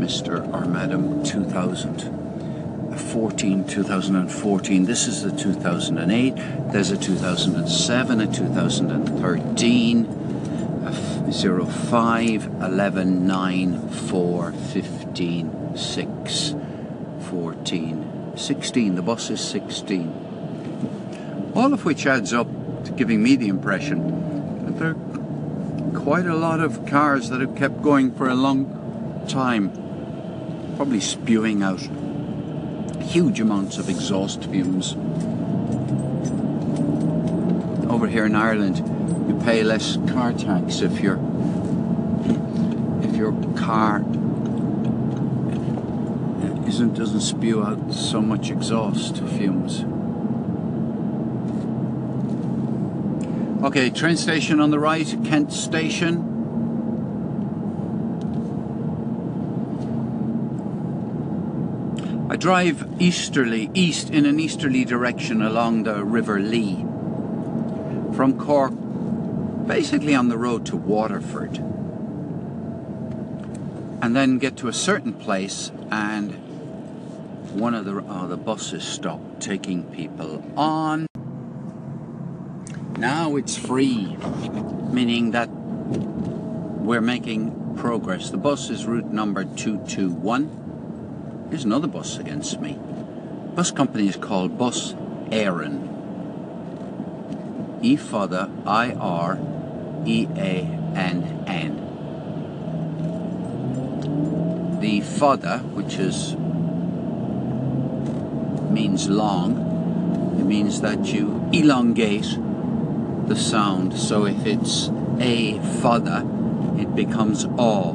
Mr. 0.00 0.52
or 0.52 0.66
Madam 0.66 1.22
2000. 1.22 2.23
A 3.14 3.16
14, 3.16 3.64
2014. 3.68 4.86
This 4.86 5.06
is 5.06 5.22
the 5.22 5.30
2008. 5.30 6.34
There's 6.72 6.90
a 6.90 6.96
2007, 6.96 8.20
a 8.20 8.26
2013, 8.26 10.06
a 10.84 10.90
f- 10.90 11.32
05, 11.32 12.46
11, 12.60 13.24
9, 13.24 13.88
4, 13.88 14.52
15, 14.52 15.76
6, 15.76 16.54
14, 17.30 18.32
16. 18.36 18.94
The 18.96 19.02
bus 19.02 19.30
is 19.30 19.40
16. 19.40 21.52
All 21.54 21.72
of 21.72 21.84
which 21.84 22.06
adds 22.06 22.32
up 22.32 22.48
to 22.84 22.90
giving 22.90 23.22
me 23.22 23.36
the 23.36 23.46
impression 23.46 24.66
that 24.66 24.76
there 24.80 24.90
are 24.90 24.96
quite 26.00 26.26
a 26.26 26.34
lot 26.34 26.58
of 26.58 26.84
cars 26.84 27.28
that 27.28 27.40
have 27.40 27.54
kept 27.54 27.80
going 27.80 28.12
for 28.12 28.28
a 28.28 28.34
long 28.34 29.24
time, 29.28 29.70
probably 30.76 30.98
spewing 30.98 31.62
out 31.62 31.88
huge 33.04 33.40
amounts 33.40 33.78
of 33.78 33.88
exhaust 33.88 34.44
fumes. 34.44 34.94
Over 37.90 38.08
here 38.08 38.24
in 38.24 38.34
Ireland, 38.34 38.78
you 39.28 39.38
pay 39.44 39.62
less 39.62 39.96
car 40.08 40.32
tax 40.32 40.80
if 40.80 41.00
your 41.00 41.16
if 43.02 43.14
your 43.16 43.32
car 43.54 44.00
isn't 46.66 46.94
doesn't 46.94 47.20
spew 47.20 47.62
out 47.62 47.92
so 47.92 48.20
much 48.20 48.50
exhaust 48.50 49.18
fumes. 49.18 49.84
Okay, 53.64 53.90
train 53.90 54.16
station 54.16 54.60
on 54.60 54.70
the 54.70 54.78
right, 54.78 55.06
Kent 55.24 55.52
Station. 55.52 56.33
Drive 62.44 63.00
easterly, 63.00 63.70
east 63.72 64.10
in 64.10 64.26
an 64.26 64.38
easterly 64.38 64.84
direction 64.84 65.40
along 65.40 65.84
the 65.84 66.04
River 66.04 66.38
Lee. 66.38 66.74
From 68.14 68.38
Cork, 68.38 68.74
basically 69.66 70.14
on 70.14 70.28
the 70.28 70.36
road 70.36 70.66
to 70.66 70.76
Waterford. 70.76 71.56
And 74.02 74.14
then 74.14 74.36
get 74.36 74.58
to 74.58 74.68
a 74.68 74.74
certain 74.74 75.14
place 75.14 75.72
and 75.90 76.32
one 77.58 77.72
of 77.72 77.86
the, 77.86 78.04
oh, 78.06 78.28
the 78.28 78.36
buses 78.36 78.84
stopped 78.84 79.40
taking 79.40 79.84
people 79.84 80.44
on. 80.54 81.06
Now 82.98 83.36
it's 83.36 83.56
free, 83.56 84.18
meaning 84.92 85.30
that 85.30 85.48
we're 85.48 87.00
making 87.00 87.76
progress. 87.78 88.28
The 88.28 88.36
bus 88.36 88.68
is 88.68 88.84
route 88.84 89.10
number 89.10 89.44
221. 89.44 90.63
Here's 91.50 91.64
another 91.64 91.86
bus 91.86 92.18
against 92.18 92.60
me. 92.60 92.78
Bus 93.54 93.70
company 93.70 94.08
is 94.08 94.16
called 94.16 94.58
Bus 94.58 94.94
Éireann. 95.30 95.90
E 97.82 97.96
for 97.96 98.28
I 98.66 98.92
R 98.94 99.38
E 100.06 100.26
A 100.36 100.62
N 100.96 101.44
N. 101.46 101.80
The 104.80 105.00
fada, 105.00 105.58
which 105.74 105.96
is 105.96 106.34
means 108.70 109.08
long, 109.08 110.36
it 110.38 110.44
means 110.44 110.80
that 110.80 111.06
you 111.06 111.48
elongate 111.52 112.38
the 113.28 113.36
sound. 113.36 113.96
So 113.98 114.26
if 114.26 114.44
it's 114.46 114.90
a 115.20 115.58
fada, 115.80 116.26
it 116.78 116.94
becomes 116.94 117.44
aw, 117.44 117.92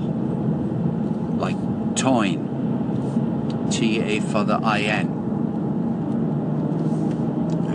like 1.37 1.57
Táin. 1.95 2.48
T 3.69 4.01
A 4.01 4.19
fada 4.19 4.59
I 4.63 4.81
N. 4.81 5.07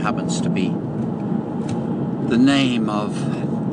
Happens 0.02 0.40
to 0.40 0.50
be 0.50 0.68
the 2.28 2.36
name 2.36 2.90
of 2.90 3.16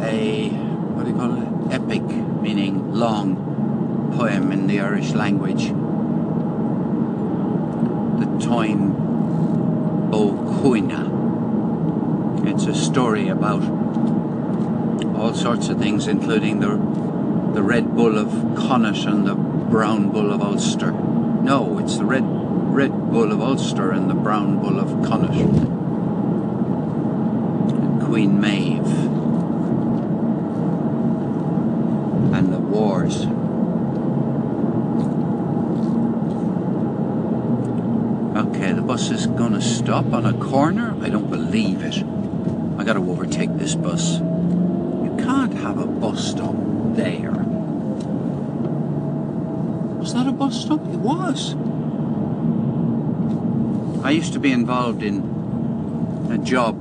a 0.02 0.50
what 0.50 1.06
do 1.06 1.12
you 1.12 1.18
call 1.18 1.36
it? 1.42 1.48
Epic, 1.74 2.04
meaning 2.42 2.94
long 2.94 3.36
poem 4.16 4.52
in 4.52 4.68
the 4.68 4.80
Irish 4.80 5.14
language. 5.14 5.68
The 8.20 8.28
Táin 8.46 8.94
Bó 10.12 10.32
Cúailnge. 10.62 11.10
It's 12.48 12.66
a 12.66 12.76
story 12.76 13.28
about 13.30 13.64
all 15.18 15.34
sorts 15.34 15.70
of 15.70 15.80
things, 15.80 16.08
including 16.08 16.60
the 16.60 16.78
the 17.54 17.64
Red 17.64 17.96
Bull 17.96 18.18
of 18.18 18.30
Connacht 18.56 19.06
and 19.06 19.28
the 19.28 19.36
Brown 19.36 20.10
Bull 20.12 20.32
of 20.32 20.42
Ulster. 20.42 20.94
No, 21.44 21.80
it's 21.80 21.98
the 21.98 22.06
Red 22.06 22.24
Red 22.24 22.92
Bull 23.12 23.32
of 23.32 23.42
Ulster 23.42 23.92
and 23.92 24.10
the 24.10 24.14
Brown 24.14 24.60
Bull 24.60 24.80
of 24.80 24.90
Connacht. 25.06 25.36
And 27.74 28.02
Queen 28.04 28.40
Maeve. 28.40 28.88
And 32.34 32.54
the 32.54 32.60
wars. 32.60 33.26
Okay, 38.38 38.72
the 38.72 38.82
bus 38.82 39.10
is 39.10 39.26
gonna 39.28 39.62
stop 39.62 40.14
on 40.14 40.26
a 40.26 40.34
corner? 40.34 40.96
I 41.02 41.10
don't 41.10 41.30
believe 41.30 41.82
it. 41.82 42.04
I 42.80 42.84
gotta 42.84 43.00
overtake 43.00 43.58
this 43.58 43.76
bus. 43.76 44.20
You 44.20 45.16
can't 45.20 45.54
have 45.56 45.80
a 45.80 45.88
bus 45.88 46.32
stop 46.32 46.56
there. 46.96 47.51
Stop? 50.52 50.82
It 50.82 51.00
was. 51.00 51.56
I 54.04 54.12
used 54.12 54.34
to 54.34 54.40
be 54.40 54.52
involved 54.52 55.02
in 55.02 56.30
a 56.30 56.38
job 56.38 56.76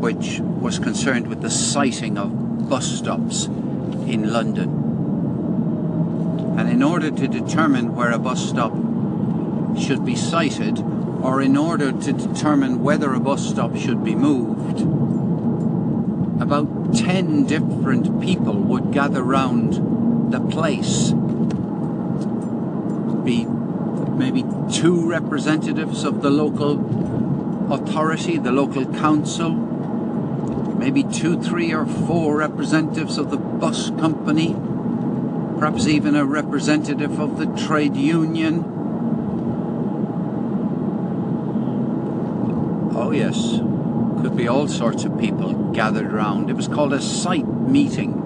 which 0.00 0.40
was 0.40 0.78
concerned 0.78 1.26
with 1.26 1.42
the 1.42 1.50
siting 1.50 2.16
of 2.16 2.68
bus 2.70 2.86
stops 2.86 3.46
in 3.46 4.32
London. 4.32 4.70
And 6.58 6.70
in 6.70 6.82
order 6.82 7.10
to 7.10 7.28
determine 7.28 7.94
where 7.94 8.12
a 8.12 8.18
bus 8.18 8.48
stop 8.48 8.72
should 9.78 10.04
be 10.06 10.16
sited, 10.16 10.78
or 10.78 11.42
in 11.42 11.56
order 11.56 11.92
to 11.92 12.12
determine 12.12 12.82
whether 12.82 13.12
a 13.12 13.20
bus 13.20 13.46
stop 13.46 13.76
should 13.76 14.02
be 14.02 14.14
moved, 14.14 14.80
about 16.40 16.94
10 16.94 17.44
different 17.46 18.22
people 18.22 18.54
would 18.54 18.90
gather 18.92 19.22
round 19.22 20.32
the 20.32 20.40
place. 20.40 21.12
Be 24.16 24.30
maybe 24.30 24.44
two 24.72 25.08
representatives 25.08 26.04
of 26.04 26.22
the 26.22 26.30
local 26.30 27.72
authority, 27.72 28.38
the 28.38 28.52
local 28.52 28.86
council, 28.94 29.50
maybe 30.78 31.02
two, 31.02 31.40
three, 31.42 31.72
or 31.74 31.84
four 31.84 32.36
representatives 32.38 33.18
of 33.18 33.30
the 33.30 33.36
bus 33.36 33.90
company, 33.90 34.54
perhaps 35.58 35.86
even 35.86 36.16
a 36.16 36.24
representative 36.24 37.20
of 37.20 37.38
the 37.38 37.46
trade 37.66 37.94
union. 37.96 38.64
Oh, 42.94 43.10
yes, 43.10 43.58
could 44.22 44.36
be 44.36 44.48
all 44.48 44.66
sorts 44.66 45.04
of 45.04 45.18
people 45.20 45.72
gathered 45.72 46.12
around. 46.12 46.48
It 46.48 46.56
was 46.56 46.68
called 46.68 46.94
a 46.94 47.02
site 47.02 47.46
meeting. 47.46 48.22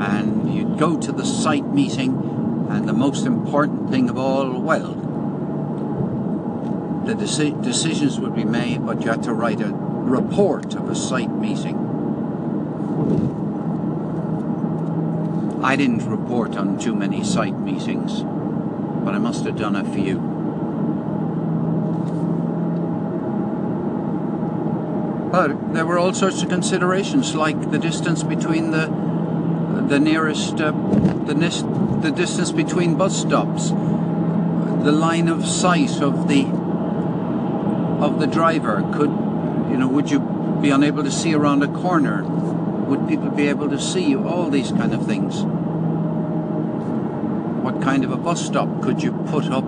And 0.00 0.54
you'd 0.54 0.78
go 0.78 0.98
to 1.00 1.12
the 1.12 1.24
site 1.24 1.66
meeting, 1.66 2.33
and 2.70 2.88
the 2.88 2.92
most 2.92 3.26
important 3.26 3.90
thing 3.90 4.08
of 4.08 4.18
all, 4.18 4.58
well, 4.60 4.94
the 7.04 7.14
deci- 7.14 7.62
decisions 7.62 8.18
would 8.18 8.34
be 8.34 8.44
made, 8.44 8.84
but 8.84 9.02
you 9.02 9.10
had 9.10 9.22
to 9.24 9.32
write 9.32 9.60
a 9.60 9.70
report 9.72 10.74
of 10.74 10.88
a 10.88 10.94
site 10.94 11.30
meeting. 11.30 11.76
I 15.62 15.76
didn't 15.76 16.06
report 16.06 16.56
on 16.56 16.78
too 16.78 16.94
many 16.94 17.24
site 17.24 17.58
meetings, 17.58 18.22
but 18.22 19.14
I 19.14 19.18
must 19.18 19.44
have 19.44 19.58
done 19.58 19.76
a 19.76 19.84
few. 19.84 20.18
But 25.30 25.74
there 25.74 25.84
were 25.84 25.98
all 25.98 26.14
sorts 26.14 26.42
of 26.42 26.48
considerations, 26.48 27.34
like 27.34 27.70
the 27.70 27.78
distance 27.78 28.22
between 28.22 28.70
the 28.70 28.86
the 29.88 29.98
nearest 29.98 30.60
uh, 30.60 30.70
the 31.26 31.34
nis- 31.34 31.64
the 32.04 32.10
distance 32.10 32.52
between 32.52 32.96
bus 32.96 33.18
stops, 33.18 33.70
the 33.70 34.92
line 34.92 35.26
of 35.26 35.46
sight 35.46 36.02
of 36.02 36.28
the 36.28 36.44
of 38.04 38.20
the 38.20 38.26
driver. 38.26 38.82
Could 38.92 39.08
you 39.70 39.78
know? 39.78 39.88
Would 39.88 40.10
you 40.10 40.20
be 40.60 40.68
unable 40.68 41.02
to 41.02 41.10
see 41.10 41.32
around 41.34 41.62
a 41.62 41.68
corner? 41.68 42.22
Would 42.22 43.08
people 43.08 43.30
be 43.30 43.48
able 43.48 43.70
to 43.70 43.80
see 43.80 44.04
you? 44.10 44.28
All 44.28 44.50
these 44.50 44.70
kind 44.70 44.92
of 44.92 45.06
things. 45.06 45.44
What 47.64 47.80
kind 47.80 48.04
of 48.04 48.12
a 48.12 48.18
bus 48.18 48.44
stop 48.44 48.82
could 48.82 49.02
you 49.02 49.12
put 49.30 49.46
up? 49.46 49.64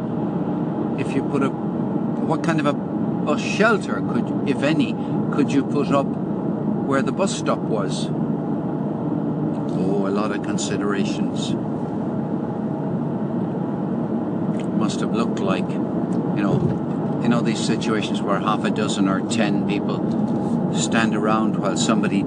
If 1.01 1.15
you 1.15 1.23
put 1.23 1.43
a 1.43 1.49
what 1.49 2.45
kind 2.45 2.61
of 2.61 2.67
a 2.67 2.75
bus 2.75 3.41
shelter 3.41 4.03
could, 4.03 4.47
if 4.47 4.63
any, 4.63 4.93
could 5.33 5.51
you 5.51 5.65
put 5.65 5.89
up 5.89 6.05
where 6.05 7.01
the 7.01 7.13
bus 7.13 7.35
stop 7.35 7.61
was? 7.61 8.09
Oh, 9.79 10.07
a 10.07 10.11
lot 10.11 10.33
of 10.33 10.43
considerations. 10.43 11.55
Must 14.97 15.05
have 15.09 15.15
looked 15.15 15.41
like, 15.41 15.69
you 15.69 16.43
know, 16.43 17.21
you 17.23 17.29
know 17.29 17.43
these 17.43 17.63
situations 17.63 18.23
where 18.23 18.39
half 18.39 18.65
a 18.65 18.71
dozen 18.71 19.11
or 19.11 19.21
ten 19.29 19.69
people 19.69 20.73
stand 20.75 21.15
around 21.15 21.59
while 21.59 21.77
somebody 21.77 22.25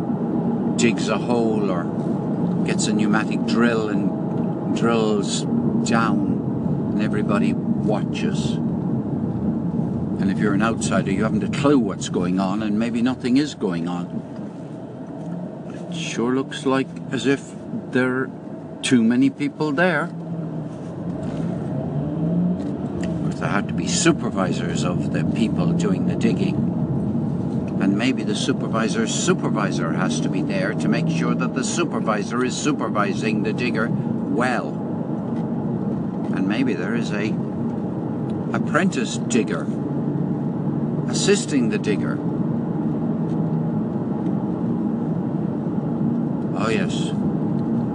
digs 0.76 1.10
a 1.10 1.18
hole 1.18 1.72
or 1.72 1.86
gets 2.68 2.86
a 2.86 2.94
pneumatic 2.94 3.44
drill 3.48 3.90
and 3.90 4.78
drills 4.78 5.46
down, 5.90 6.92
and 6.94 7.02
everybody 7.02 7.54
watches. 7.54 8.52
And 8.52 10.30
if 10.30 10.38
you're 10.38 10.54
an 10.54 10.62
outsider, 10.62 11.12
you 11.12 11.24
haven't 11.24 11.44
a 11.44 11.60
clue 11.60 11.80
what's 11.80 12.10
going 12.10 12.40
on, 12.40 12.62
and 12.62 12.78
maybe 12.78 13.02
nothing 13.02 13.38
is 13.38 13.56
going 13.56 13.88
on. 13.88 14.06
It 15.74 15.96
sure 15.96 16.36
looks 16.36 16.68
like 16.68 16.86
as 17.10 17.26
if 17.26 17.52
there 17.90 18.16
are 18.16 18.30
too 18.84 19.04
many 19.04 19.32
people 19.32 19.72
there. 19.72 20.12
Because 23.24 23.40
there 23.42 23.50
had 23.50 23.68
to 23.69 23.69
be 23.80 23.88
supervisors 23.88 24.84
of 24.84 25.14
the 25.14 25.24
people 25.24 25.72
doing 25.72 26.06
the 26.06 26.16
digging. 26.16 26.56
And 27.82 27.98
maybe 27.98 28.24
the 28.24 28.36
supervisor's 28.36 29.16
supervisor 29.16 29.94
has 29.94 30.20
to 30.20 30.28
be 30.28 30.42
there 30.42 30.74
to 30.74 30.90
make 30.90 31.08
sure 31.08 31.34
that 31.34 31.54
the 31.54 31.64
supervisor 31.64 32.44
is 32.44 32.58
supervising 32.58 33.44
the 33.44 33.54
digger 33.54 33.88
well. 33.90 34.68
And 36.36 36.46
maybe 36.46 36.74
there 36.74 36.94
is 36.94 37.14
a 37.14 37.30
apprentice 38.54 39.16
digger 39.16 39.66
assisting 41.10 41.70
the 41.70 41.80
digger. 41.80 42.18
Oh, 46.62 46.68
yes. 46.70 47.12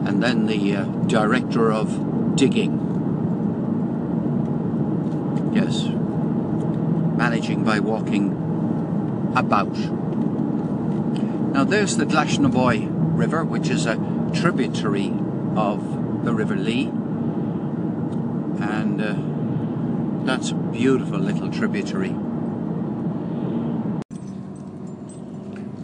And 0.08 0.22
then 0.22 0.46
the 0.46 0.76
uh, 0.76 0.84
director 0.84 1.70
of 1.70 2.36
digging. 2.36 2.94
Yes. 5.54 5.84
By 7.44 7.78
walking 7.78 8.30
about. 9.36 9.76
Now, 11.52 11.64
there's 11.64 11.98
the 11.98 12.06
Glashaboy 12.06 12.88
River, 12.90 13.44
which 13.44 13.68
is 13.68 13.84
a 13.84 13.96
tributary 14.34 15.12
of 15.54 16.24
the 16.24 16.32
River 16.32 16.56
Lee. 16.56 16.86
And 18.60 18.98
uh, 18.98 20.24
that's 20.24 20.52
a 20.52 20.54
beautiful 20.54 21.18
little 21.18 21.50
tributary. 21.50 22.14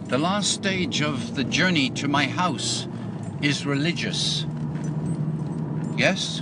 The 0.07 0.17
last 0.17 0.51
stage 0.51 1.01
of 1.01 1.35
the 1.35 1.43
journey 1.43 1.91
to 1.91 2.07
my 2.07 2.25
house 2.25 2.87
is 3.43 3.67
religious. 3.67 4.47
Yes? 5.95 6.41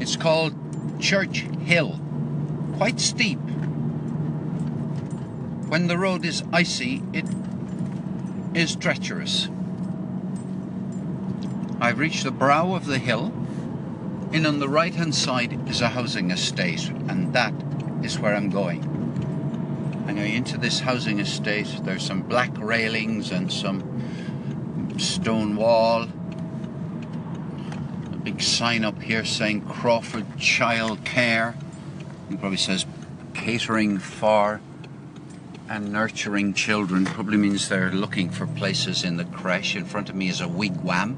It's 0.00 0.16
called 0.16 0.54
Church 0.98 1.40
Hill. 1.66 2.00
Quite 2.78 3.00
steep. 3.00 3.38
When 5.70 5.86
the 5.86 5.96
road 5.96 6.24
is 6.24 6.42
icy, 6.52 7.00
it 7.12 7.24
is 8.54 8.74
treacherous. 8.74 9.48
I've 11.80 12.00
reached 12.00 12.24
the 12.24 12.32
brow 12.32 12.74
of 12.74 12.86
the 12.86 12.98
hill, 12.98 13.26
and 14.32 14.48
on 14.48 14.58
the 14.58 14.68
right 14.68 14.92
hand 14.92 15.14
side 15.14 15.68
is 15.70 15.80
a 15.80 15.90
housing 15.90 16.32
estate, 16.32 16.88
and 16.88 17.32
that 17.34 17.54
is 18.02 18.18
where 18.18 18.34
I'm 18.34 18.50
going. 18.50 18.82
And 20.08 20.16
going 20.16 20.34
into 20.34 20.58
this 20.58 20.80
housing 20.80 21.20
estate, 21.20 21.68
there's 21.84 22.04
some 22.04 22.22
black 22.22 22.50
railings 22.58 23.30
and 23.30 23.52
some 23.52 24.98
stone 24.98 25.54
wall. 25.54 26.08
A 28.12 28.16
big 28.24 28.42
sign 28.42 28.84
up 28.84 29.00
here 29.00 29.24
saying 29.24 29.66
Crawford 29.66 30.36
Child 30.36 31.04
Care. 31.04 31.54
It 32.28 32.40
probably 32.40 32.58
says 32.58 32.86
catering 33.34 33.98
for 33.98 34.60
and 35.70 35.92
nurturing 35.92 36.52
children. 36.52 37.04
Probably 37.04 37.36
means 37.36 37.68
they're 37.68 37.92
looking 37.92 38.28
for 38.28 38.46
places 38.46 39.04
in 39.04 39.16
the 39.16 39.24
creche. 39.24 39.76
In 39.76 39.84
front 39.84 40.08
of 40.10 40.16
me 40.16 40.28
is 40.28 40.40
a 40.40 40.48
wigwam. 40.48 41.16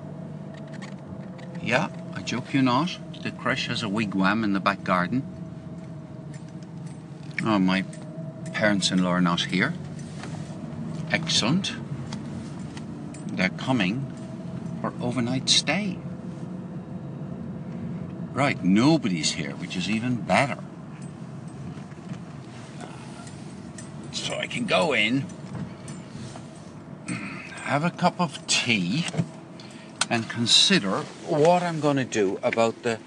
Yeah, 1.63 1.89
I 2.15 2.21
joke 2.21 2.53
you 2.53 2.61
not. 2.61 2.99
The 3.23 3.31
creche 3.31 3.69
has 3.69 3.83
a 3.83 3.87
wigwam 3.87 4.45
in 4.45 4.53
the 4.53 4.61
back 4.61 4.85
garden. 4.85 5.23
Oh, 7.45 7.59
my 7.59 7.85
parents-in-law 8.53 9.11
are 9.11 9.21
not 9.23 9.45
here. 9.45 9.73
Excellent. 11.11 11.73
They're 13.27 13.49
coming 13.49 14.13
for 14.81 14.93
overnight 15.01 15.49
stay. 15.49 15.99
Right, 18.33 18.63
nobody's 18.63 19.33
here, 19.33 19.53
which 19.53 19.77
is 19.77 19.89
even 19.89 20.17
better. 20.17 20.59
So 24.13 24.35
I 24.35 24.42
can 24.53 24.67
go 24.67 24.93
in, 24.93 25.25
have 27.63 27.85
a 27.85 27.91
cup 27.91 28.21
of 28.21 28.47
tea, 28.47 29.07
and 30.11 30.29
consider 30.29 30.99
what 31.27 31.63
I'm 31.63 31.81
going 31.81 31.97
to 31.97 32.05
do 32.05 32.39
about 32.43 32.83
the, 32.83 32.99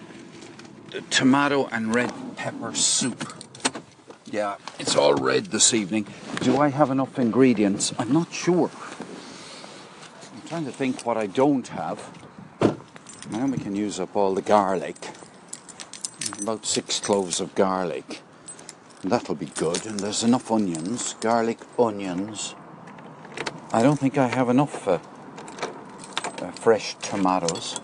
the 0.89 1.01
tomato 1.01 1.67
and 1.67 1.93
red 1.93 2.11
pepper 2.35 2.73
soup. 2.73 3.31
Yeah, 4.25 4.55
it's 4.79 4.95
all 4.95 5.13
red 5.13 5.45
this 5.45 5.71
evening. 5.71 6.07
Do 6.41 6.57
I 6.57 6.69
have 6.69 6.89
enough 6.89 7.19
ingredients? 7.19 7.93
I'm 7.99 8.11
not 8.11 8.33
sure. 8.33 8.71
I'm 10.33 10.47
trying 10.47 10.65
to 10.65 10.71
think 10.71 11.05
what 11.05 11.15
I 11.15 11.27
don't 11.27 11.67
have. 11.67 12.09
Now 13.29 13.45
we 13.45 13.59
can 13.59 13.75
use 13.75 13.99
up 13.99 14.15
all 14.15 14.33
the 14.33 14.41
garlic. 14.41 14.95
About 16.41 16.65
six 16.65 16.99
cloves 16.99 17.39
of 17.39 17.53
garlic. 17.53 18.23
That'll 19.07 19.35
be 19.35 19.45
good. 19.45 19.85
And 19.85 19.99
there's 19.99 20.23
enough 20.23 20.51
onions, 20.51 21.13
garlic, 21.19 21.59
onions. 21.77 22.55
I 23.71 23.83
don't 23.83 23.99
think 23.99 24.17
I 24.17 24.27
have 24.27 24.49
enough 24.49 24.87
uh, 24.87 24.97
uh, 26.41 26.51
fresh 26.51 26.95
tomatoes. 26.95 27.79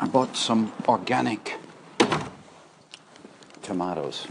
I 0.00 0.08
bought 0.08 0.36
some 0.36 0.72
organic 0.88 1.56
tomatoes. 3.62 4.26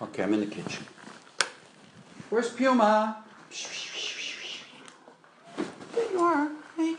Okay, 0.00 0.22
I'm 0.22 0.34
in 0.34 0.40
the 0.40 0.46
kitchen. 0.46 0.84
Where's 2.30 2.50
Puma? 2.50 3.24
There 5.92 6.12
you 6.12 6.20
are. 6.20 6.50
Hey, 6.76 6.94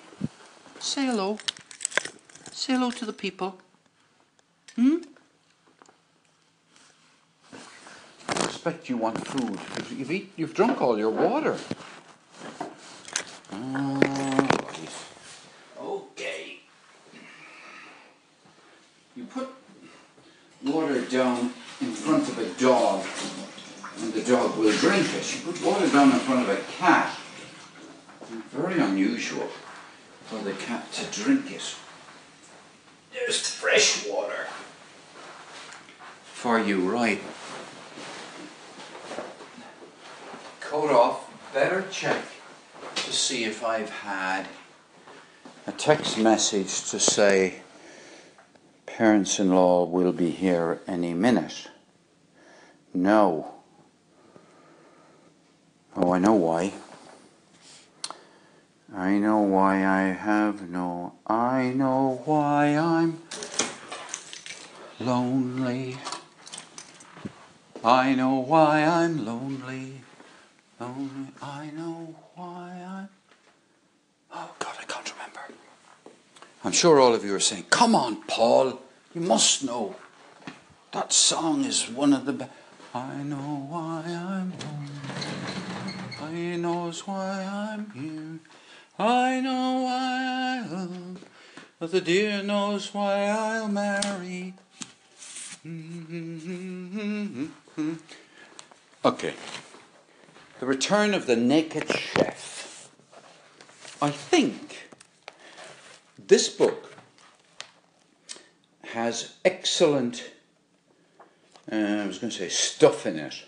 say 0.79 1.05
hello. 1.05 1.37
Say 2.51 2.73
hello 2.73 2.91
to 2.91 3.05
the 3.05 3.13
people. 3.13 3.57
Hmm? 4.75 4.97
I 8.27 8.43
expect 8.43 8.89
you 8.89 8.97
want 8.97 9.25
food. 9.25 9.57
You've, 9.97 10.11
eat, 10.11 10.33
you've 10.35 10.53
drunk 10.53 10.81
all 10.81 10.97
your 10.97 11.09
water. 11.09 11.57
Oh, 13.53 13.99
right. 14.01 14.89
Okay. 15.79 16.59
You 19.15 19.23
put 19.25 19.47
water 20.65 21.01
down 21.01 21.53
in 21.79 21.91
front 21.91 22.27
of 22.27 22.37
a 22.37 22.61
dog, 22.61 23.05
and 24.01 24.11
the 24.13 24.23
dog 24.29 24.57
will 24.57 24.73
drink 24.73 25.07
it. 25.13 25.35
You 25.35 25.51
put 25.51 25.63
water 25.63 25.87
down 25.87 26.11
in 26.11 26.19
front 26.19 26.49
of 26.49 26.49
a 26.49 26.61
cat. 26.77 27.17
Very 28.51 28.81
unusual 28.81 29.47
for 30.25 30.39
the 30.39 30.53
cat 30.53 30.91
to 30.93 31.21
drink 31.21 31.51
it. 31.51 31.75
There's 33.13 33.39
fresh 33.47 34.05
water 34.07 34.47
for 36.45 36.59
you, 36.59 36.91
right? 36.91 37.21
Coat 40.65 40.89
off. 40.89 41.53
Better 41.53 41.85
check 41.91 42.25
to 42.95 43.13
see 43.13 43.43
if 43.43 43.63
I've 43.63 43.91
had 43.91 44.47
a 45.67 45.71
text 45.71 46.17
message 46.17 46.89
to 46.89 46.99
say 46.99 47.61
parents 48.87 49.39
in 49.39 49.51
law 49.51 49.85
will 49.85 50.11
be 50.11 50.31
here 50.31 50.81
any 50.87 51.13
minute. 51.13 51.67
No. 52.95 53.53
Oh, 55.95 56.13
I 56.13 56.17
know 56.17 56.33
why. 56.33 56.73
I 58.93 59.19
know 59.19 59.41
why 59.41 59.85
I 59.85 60.13
have 60.13 60.67
no. 60.67 61.13
I 61.27 61.73
know 61.75 62.23
why 62.25 62.75
I'm 62.75 63.21
lonely. 64.99 65.97
I 67.83 68.15
know 68.15 68.39
why 68.39 68.83
I'm 68.83 69.23
lonely. 69.23 70.01
Lonely. 70.79 71.31
I 71.41 71.71
know 71.71 72.15
why 72.35 72.83
I'm. 72.87 73.09
Oh 74.33 74.51
God, 74.59 74.75
I 74.79 74.83
can't 74.83 75.11
remember. 75.13 75.41
I'm 76.63 76.71
sure 76.73 76.99
all 76.99 77.13
of 77.13 77.23
you 77.23 77.33
are 77.35 77.39
saying, 77.39 77.65
"Come 77.69 77.95
on, 77.95 78.23
Paul, 78.23 78.81
you 79.13 79.21
must 79.21 79.63
know." 79.63 79.95
That 80.91 81.13
song 81.13 81.63
is 81.65 81.89
one 81.89 82.13
of 82.13 82.25
the 82.25 82.33
best. 82.33 82.51
I 82.93 83.23
know 83.23 83.67
why 83.69 84.03
I'm 84.05 84.53
lonely. 86.21 86.35
He 86.35 86.57
knows 86.57 87.05
why 87.07 87.43
I'm 87.43 87.91
here. 87.91 88.39
I 88.97 89.41
know 89.41 89.81
why 89.81 90.63
I 90.63 90.67
love. 90.67 91.19
But 91.79 91.91
the 91.91 92.01
dear 92.01 92.41
knows 92.41 92.93
why 92.93 93.25
I'll 93.25 93.67
marry. 93.67 94.53
Mm-hmm. 95.65 97.45
Okay. 99.03 99.33
The 100.59 100.65
Return 100.65 101.13
of 101.13 101.25
the 101.25 101.35
Naked 101.35 101.91
Chef. 101.91 102.89
I 104.01 104.09
think 104.09 104.87
this 106.17 106.47
book 106.47 106.93
has 108.83 109.33
excellent, 109.43 110.31
uh, 111.69 111.75
I 111.75 112.07
was 112.07 112.19
going 112.19 112.31
to 112.31 112.37
say 112.37 112.47
stuff 112.47 113.05
in 113.05 113.19
it. 113.19 113.43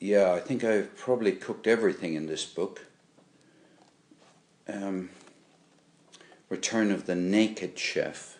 Yeah, 0.00 0.32
I 0.32 0.40
think 0.40 0.64
I've 0.64 0.96
probably 0.96 1.32
cooked 1.32 1.68
everything 1.68 2.14
in 2.14 2.26
this 2.26 2.44
book. 2.44 2.86
Um, 4.66 5.10
Return 6.48 6.90
of 6.90 7.06
the 7.06 7.14
Naked 7.14 7.78
Chef. 7.78 8.36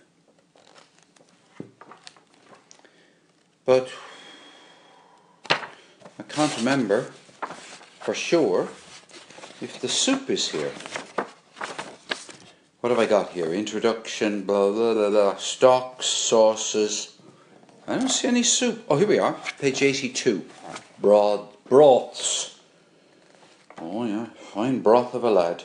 But 3.65 3.93
I 6.21 6.23
can't 6.25 6.55
remember 6.59 7.13
for 8.01 8.13
sure 8.13 8.69
if 9.63 9.81
the 9.81 9.89
soup 9.89 10.29
is 10.29 10.51
here. 10.51 10.71
What 12.81 12.91
have 12.91 12.99
I 12.99 13.07
got 13.07 13.31
here? 13.31 13.55
Introduction, 13.55 14.43
blah 14.43 14.71
blah 14.71 14.93
blah 14.93 15.09
blah. 15.09 15.37
Stocks, 15.37 16.05
sauces. 16.05 17.17
I 17.89 17.97
don't 17.97 18.11
see 18.11 18.29
any 18.29 18.43
soup. 18.43 18.85
Oh, 18.91 18.99
here 18.99 19.09
we 19.09 19.19
are, 19.19 19.35
page 19.59 19.81
82. 19.83 20.45
Broad 20.99 21.49
broths. 21.65 22.61
Oh 23.79 24.05
yeah, 24.05 24.27
fine 24.27 24.83
broth 24.83 25.15
of 25.15 25.25
a 25.25 25.31
lad. 25.31 25.65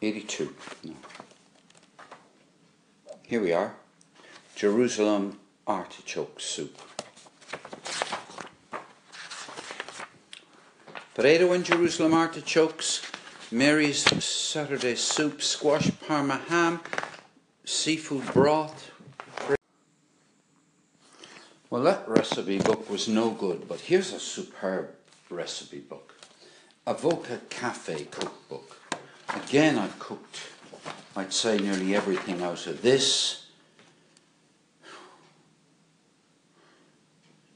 82. 0.00 0.54
No. 0.84 0.94
Here 3.24 3.42
we 3.42 3.52
are. 3.52 3.74
Jerusalem 4.56 5.38
artichoke 5.66 6.40
soup. 6.40 6.80
Potato 11.14 11.52
and 11.52 11.64
Jerusalem 11.64 12.12
artichokes, 12.12 13.00
Mary's 13.52 14.02
Saturday 14.24 14.96
soup, 14.96 15.42
squash 15.42 15.88
parma 16.08 16.38
ham, 16.48 16.80
seafood 17.64 18.26
broth. 18.32 18.90
Well, 21.70 21.84
that 21.84 22.08
recipe 22.08 22.58
book 22.58 22.90
was 22.90 23.06
no 23.06 23.30
good, 23.30 23.68
but 23.68 23.78
here's 23.78 24.12
a 24.12 24.18
superb 24.18 24.90
recipe 25.30 25.78
book 25.78 26.14
Avoca 26.84 27.40
Cafe 27.48 28.06
cookbook. 28.06 28.76
Again, 29.28 29.78
I've 29.78 29.96
cooked, 30.00 30.40
I'd 31.14 31.32
say, 31.32 31.58
nearly 31.58 31.94
everything 31.94 32.42
out 32.42 32.66
of 32.66 32.82
this. 32.82 33.46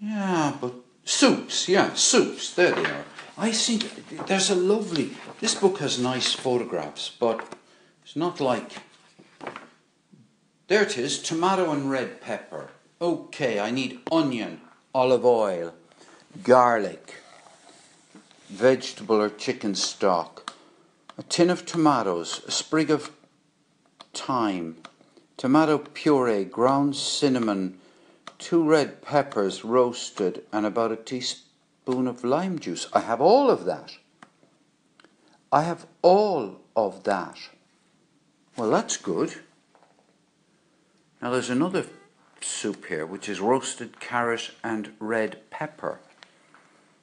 Yeah, 0.00 0.56
but 0.60 0.74
soups, 1.04 1.68
yeah, 1.68 1.94
soups, 1.94 2.54
there 2.54 2.72
they 2.72 2.84
are. 2.84 3.04
I 3.40 3.52
think 3.52 4.26
there's 4.26 4.50
a 4.50 4.56
lovely, 4.56 5.12
this 5.38 5.54
book 5.54 5.78
has 5.78 5.96
nice 5.96 6.32
photographs, 6.32 7.08
but 7.08 7.54
it's 8.02 8.16
not 8.16 8.40
like, 8.40 8.72
there 10.66 10.82
it 10.82 10.98
is, 10.98 11.22
tomato 11.22 11.70
and 11.70 11.88
red 11.88 12.20
pepper. 12.20 12.70
Okay, 13.00 13.60
I 13.60 13.70
need 13.70 14.00
onion, 14.10 14.60
olive 14.92 15.24
oil, 15.24 15.72
garlic, 16.42 17.14
vegetable 18.48 19.22
or 19.22 19.30
chicken 19.30 19.76
stock, 19.76 20.54
a 21.16 21.22
tin 21.22 21.48
of 21.48 21.64
tomatoes, 21.64 22.42
a 22.44 22.50
sprig 22.50 22.90
of 22.90 23.12
thyme, 24.12 24.78
tomato 25.36 25.78
puree, 25.78 26.44
ground 26.44 26.96
cinnamon, 26.96 27.78
two 28.38 28.64
red 28.64 29.00
peppers 29.00 29.64
roasted, 29.64 30.42
and 30.52 30.66
about 30.66 30.90
a 30.90 30.96
teaspoon 30.96 31.47
of 31.88 32.22
lime 32.22 32.58
juice. 32.58 32.86
I 32.92 33.00
have 33.00 33.20
all 33.20 33.50
of 33.50 33.64
that. 33.64 33.96
I 35.50 35.62
have 35.62 35.86
all 36.02 36.60
of 36.76 37.04
that. 37.04 37.38
Well, 38.56 38.70
that's 38.70 38.96
good. 38.98 39.34
Now, 41.22 41.30
there's 41.30 41.50
another 41.50 41.86
soup 42.40 42.86
here, 42.86 43.06
which 43.06 43.28
is 43.28 43.40
roasted 43.40 44.00
carrot 44.00 44.50
and 44.62 44.92
red 45.00 45.48
pepper. 45.50 46.00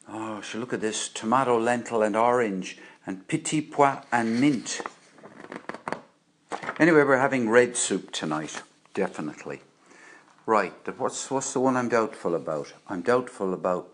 Oh, 0.08 0.42
so 0.42 0.60
look 0.60 0.72
at 0.72 0.82
this 0.82 1.10
tomato, 1.10 1.60
lentil, 1.60 2.04
and 2.04 2.16
orange, 2.16 2.78
and 3.08 3.28
petit 3.28 3.62
pois 3.62 3.98
and 4.12 4.40
mint. 4.40 4.82
Anyway, 6.80 7.04
we're 7.04 7.18
having 7.18 7.50
red 7.50 7.76
soup 7.76 8.12
tonight, 8.12 8.62
definitely. 8.94 9.62
Right, 10.46 10.74
what's, 11.00 11.32
what's 11.32 11.54
the 11.54 11.60
one 11.60 11.76
I'm 11.76 11.90
doubtful 11.90 12.36
about? 12.36 12.74
I'm 12.88 13.02
doubtful 13.02 13.54
about, 13.54 13.90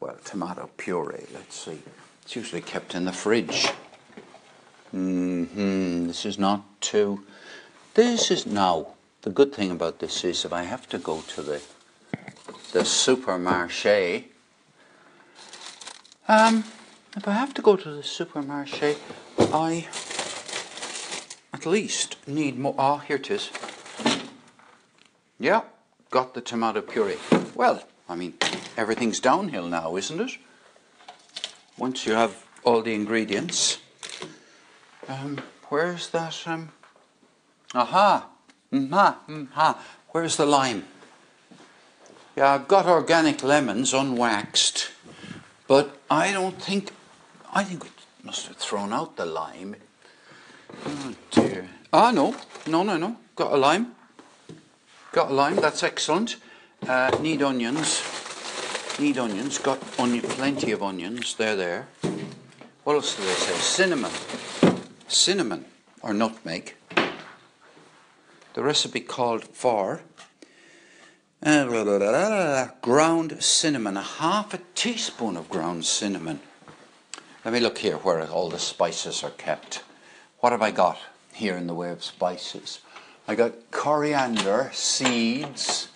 well, 0.00 0.16
tomato 0.24 0.70
puree, 0.78 1.26
let's 1.34 1.56
see. 1.56 1.82
It's 2.22 2.34
usually 2.34 2.62
kept 2.62 2.94
in 2.94 3.04
the 3.04 3.12
fridge. 3.12 3.68
hmm 4.90 6.06
this 6.06 6.24
is 6.24 6.38
not 6.38 6.62
too. 6.80 7.22
This 7.94 8.30
is 8.30 8.46
now. 8.46 8.94
The 9.22 9.30
good 9.30 9.52
thing 9.52 9.70
about 9.70 9.98
this 9.98 10.24
is 10.24 10.44
if 10.46 10.52
I 10.52 10.62
have 10.62 10.88
to 10.88 10.98
go 10.98 11.20
to 11.20 11.42
the 11.42 11.60
the 12.72 12.80
supermarché, 12.80 14.24
um, 16.26 16.64
if 17.16 17.28
I 17.28 17.32
have 17.32 17.52
to 17.54 17.62
go 17.62 17.76
to 17.76 17.90
the 17.90 18.02
supermarché, 18.02 18.96
I 19.52 19.88
at 21.52 21.66
least 21.66 22.16
need 22.26 22.58
more. 22.58 22.74
Ah, 22.78 22.94
oh, 22.94 22.98
here 22.98 23.16
it 23.16 23.30
is. 23.30 23.50
Yeah, 25.38 25.62
got 26.10 26.32
the 26.34 26.40
tomato 26.40 26.80
puree. 26.80 27.18
Well, 27.54 27.82
I 28.10 28.16
mean, 28.16 28.34
everything's 28.76 29.20
downhill 29.20 29.68
now, 29.68 29.94
isn't 29.94 30.20
it? 30.20 30.32
Once 31.78 32.04
you 32.04 32.12
have 32.14 32.44
all 32.64 32.82
the 32.82 32.92
ingredients. 32.92 33.78
Um, 35.06 35.40
where's 35.68 36.08
that? 36.08 36.36
Um, 36.44 36.70
aha! 37.72 38.26
Mm-ha, 38.72 39.18
mm-ha. 39.28 39.78
Where's 40.08 40.36
the 40.36 40.44
lime? 40.44 40.86
Yeah, 42.36 42.54
I've 42.54 42.66
got 42.66 42.86
organic 42.86 43.44
lemons 43.44 43.92
unwaxed, 43.94 44.90
but 45.68 45.96
I 46.10 46.32
don't 46.32 46.60
think. 46.60 46.90
I 47.52 47.62
think 47.62 47.84
we 47.84 47.90
must 48.24 48.48
have 48.48 48.56
thrown 48.56 48.92
out 48.92 49.16
the 49.16 49.26
lime. 49.26 49.76
Oh 50.84 51.14
dear. 51.30 51.68
Ah, 51.92 52.10
no. 52.10 52.34
No, 52.66 52.82
no, 52.82 52.96
no. 52.96 53.16
Got 53.36 53.52
a 53.52 53.56
lime. 53.56 53.94
Got 55.12 55.30
a 55.30 55.34
lime. 55.34 55.56
That's 55.56 55.84
excellent. 55.84 56.36
Uh, 56.86 57.10
need 57.20 57.42
onions. 57.42 58.02
Need 58.98 59.18
onions. 59.18 59.58
Got 59.58 59.82
onion, 59.98 60.22
plenty 60.22 60.72
of 60.72 60.82
onions. 60.82 61.34
They're 61.34 61.56
there. 61.56 61.88
What 62.84 62.94
else 62.94 63.16
do 63.16 63.22
they 63.22 63.32
say? 63.32 63.54
Cinnamon. 63.54 64.12
Cinnamon 65.08 65.64
or 66.02 66.12
nutmeg 66.12 66.74
the 68.54 68.62
recipe 68.62 69.00
called 69.00 69.44
for 69.44 70.02
uh, 71.42 72.68
ground 72.82 73.42
cinnamon, 73.42 73.96
a 73.96 74.02
half 74.02 74.52
a 74.52 74.60
teaspoon 74.74 75.36
of 75.36 75.48
ground 75.48 75.84
cinnamon. 75.84 76.40
Let 77.44 77.54
me 77.54 77.60
look 77.60 77.78
here 77.78 77.96
where 77.96 78.22
all 78.28 78.50
the 78.50 78.58
spices 78.58 79.24
are 79.24 79.30
kept. 79.30 79.82
What 80.40 80.52
have 80.52 80.62
I 80.62 80.70
got 80.72 80.98
here 81.32 81.56
in 81.56 81.66
the 81.66 81.74
way 81.74 81.90
of 81.90 82.04
spices? 82.04 82.80
I 83.26 83.34
got 83.34 83.70
coriander 83.70 84.70
seeds, 84.74 85.88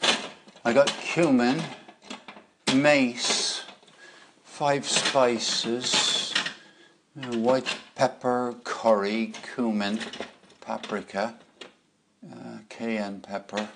I 0.67 0.73
got 0.73 0.89
cumin, 0.89 1.63
mace, 2.75 3.65
five 4.45 4.89
spices, 4.89 6.33
white 7.15 7.77
pepper, 7.95 8.55
curry, 8.65 9.35
cumin, 9.55 10.01
paprika, 10.63 11.35
uh, 12.33 12.59
cayenne 12.71 13.21
pepper, 13.21 13.69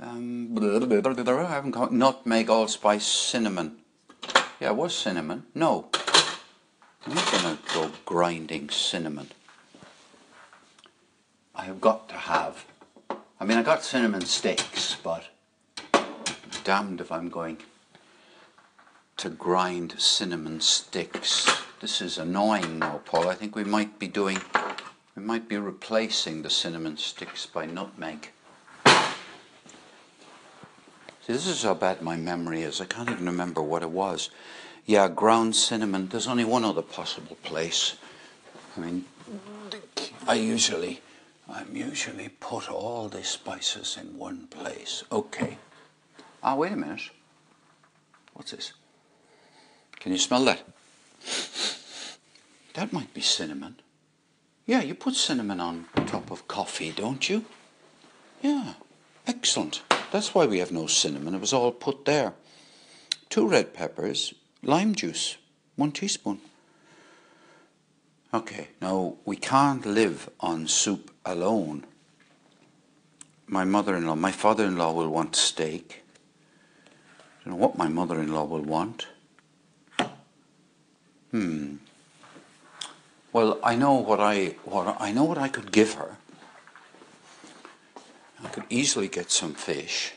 um, 0.00 0.58
I 0.58 1.48
haven't 1.48 1.70
got 1.70 1.92
nutmeg, 1.92 2.50
allspice, 2.50 3.06
cinnamon. 3.06 3.76
Yeah, 4.58 4.70
it 4.70 4.76
was 4.76 4.96
cinnamon. 4.96 5.44
No, 5.54 5.90
I'm 7.06 7.14
not 7.14 7.30
going 7.30 7.56
to 7.56 7.74
go 7.74 7.90
grinding 8.04 8.70
cinnamon. 8.70 9.28
I 11.54 11.64
have 11.66 11.80
got 11.80 12.08
to 12.08 12.16
have. 12.16 12.66
I 13.38 13.44
mean, 13.44 13.58
I 13.58 13.62
got 13.62 13.84
cinnamon 13.84 14.22
sticks, 14.22 14.96
but 14.96 15.28
damned 16.64 17.00
if 17.00 17.12
I'm 17.12 17.28
going 17.28 17.58
to 19.18 19.28
grind 19.28 20.00
cinnamon 20.00 20.60
sticks. 20.60 21.46
This 21.80 22.00
is 22.00 22.16
annoying 22.16 22.78
now, 22.78 23.02
Paul. 23.04 23.28
I 23.28 23.34
think 23.34 23.54
we 23.54 23.64
might 23.64 23.98
be 23.98 24.08
doing 24.08 24.38
we 25.14 25.22
might 25.22 25.48
be 25.48 25.56
replacing 25.58 26.42
the 26.42 26.50
cinnamon 26.50 26.96
sticks 26.96 27.46
by 27.46 27.66
nutmeg. 27.66 28.30
See, 31.26 31.32
this 31.32 31.46
is 31.46 31.62
how 31.62 31.74
bad 31.74 32.02
my 32.02 32.16
memory 32.16 32.62
is. 32.62 32.80
I 32.80 32.86
can't 32.86 33.08
even 33.08 33.26
remember 33.26 33.62
what 33.62 33.82
it 33.82 33.90
was. 33.90 34.30
Yeah, 34.86 35.08
ground 35.08 35.54
cinnamon. 35.54 36.08
There's 36.08 36.26
only 36.26 36.44
one 36.44 36.64
other 36.64 36.82
possible 36.82 37.36
place. 37.44 37.94
I 38.76 38.80
mean, 38.80 39.04
I 40.26 40.34
usually, 40.34 41.00
I'm 41.48 41.76
usually 41.76 42.28
put 42.28 42.68
all 42.68 43.08
the 43.08 43.22
spices 43.22 43.96
in 44.00 44.18
one 44.18 44.48
place. 44.48 45.04
Okay. 45.12 45.58
Ah, 46.44 46.54
wait 46.54 46.72
a 46.72 46.76
minute. 46.76 47.08
What's 48.34 48.50
this? 48.50 48.74
Can 49.98 50.12
you 50.12 50.18
smell 50.18 50.44
that? 50.44 50.60
That 52.74 52.92
might 52.92 53.14
be 53.14 53.22
cinnamon. 53.22 53.76
Yeah, 54.66 54.82
you 54.82 54.94
put 54.94 55.14
cinnamon 55.14 55.58
on 55.58 55.86
top 56.06 56.30
of 56.30 56.46
coffee, 56.46 56.92
don't 56.92 57.30
you? 57.30 57.46
Yeah, 58.42 58.74
excellent. 59.26 59.82
That's 60.12 60.34
why 60.34 60.44
we 60.44 60.58
have 60.58 60.70
no 60.70 60.86
cinnamon. 60.86 61.34
It 61.34 61.40
was 61.40 61.54
all 61.54 61.72
put 61.72 62.04
there. 62.04 62.34
Two 63.30 63.48
red 63.48 63.72
peppers, 63.72 64.34
lime 64.62 64.94
juice, 64.94 65.38
one 65.76 65.92
teaspoon. 65.92 66.40
Okay, 68.34 68.68
now 68.82 69.16
we 69.24 69.36
can't 69.36 69.86
live 69.86 70.28
on 70.40 70.66
soup 70.68 71.10
alone. 71.24 71.86
My 73.46 73.64
mother 73.64 73.96
in 73.96 74.06
law, 74.06 74.14
my 74.14 74.32
father 74.32 74.66
in 74.66 74.76
law 74.76 74.92
will 74.92 75.08
want 75.08 75.36
steak. 75.36 76.03
Don't 77.44 77.54
know 77.54 77.60
what 77.60 77.76
my 77.76 77.88
mother 77.88 78.20
in 78.20 78.32
law 78.32 78.44
will 78.44 78.62
want. 78.62 79.06
Hmm. 81.30 81.76
Well, 83.32 83.58
I 83.62 83.74
know 83.74 83.94
what 83.94 84.20
I 84.20 84.54
what 84.64 84.96
I 85.00 85.12
know 85.12 85.24
what 85.24 85.36
I 85.36 85.48
could 85.48 85.72
give 85.72 85.94
her. 85.94 86.16
I 88.42 88.48
could 88.48 88.64
easily 88.70 89.08
get 89.08 89.30
some 89.30 89.54
fish. 89.54 90.12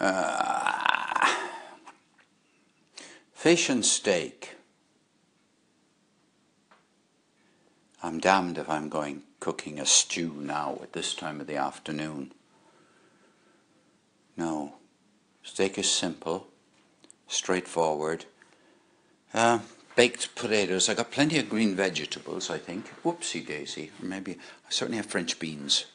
Uh, 0.00 1.34
fish 3.34 3.68
and 3.68 3.84
steak. 3.84 4.56
I'm 8.02 8.20
damned 8.20 8.58
if 8.58 8.70
I'm 8.70 8.88
going 8.88 9.22
cooking 9.40 9.78
a 9.78 9.86
stew 9.86 10.34
now 10.38 10.78
at 10.82 10.92
this 10.92 11.14
time 11.14 11.40
of 11.40 11.46
the 11.46 11.56
afternoon. 11.56 12.32
steak 15.58 15.76
is 15.76 15.90
simple, 15.90 16.46
straightforward. 17.26 18.24
Uh, 19.34 19.58
baked 19.96 20.32
potatoes. 20.36 20.88
I 20.88 20.94
got 20.94 21.10
plenty 21.10 21.36
of 21.40 21.50
green 21.50 21.74
vegetables, 21.74 22.48
I 22.48 22.58
think. 22.58 22.86
Whoopsie 23.02 23.44
daisy. 23.44 23.90
Or 24.00 24.06
maybe 24.06 24.34
I 24.34 24.70
certainly 24.70 24.98
have 24.98 25.06
French 25.06 25.36
beans. 25.40 25.86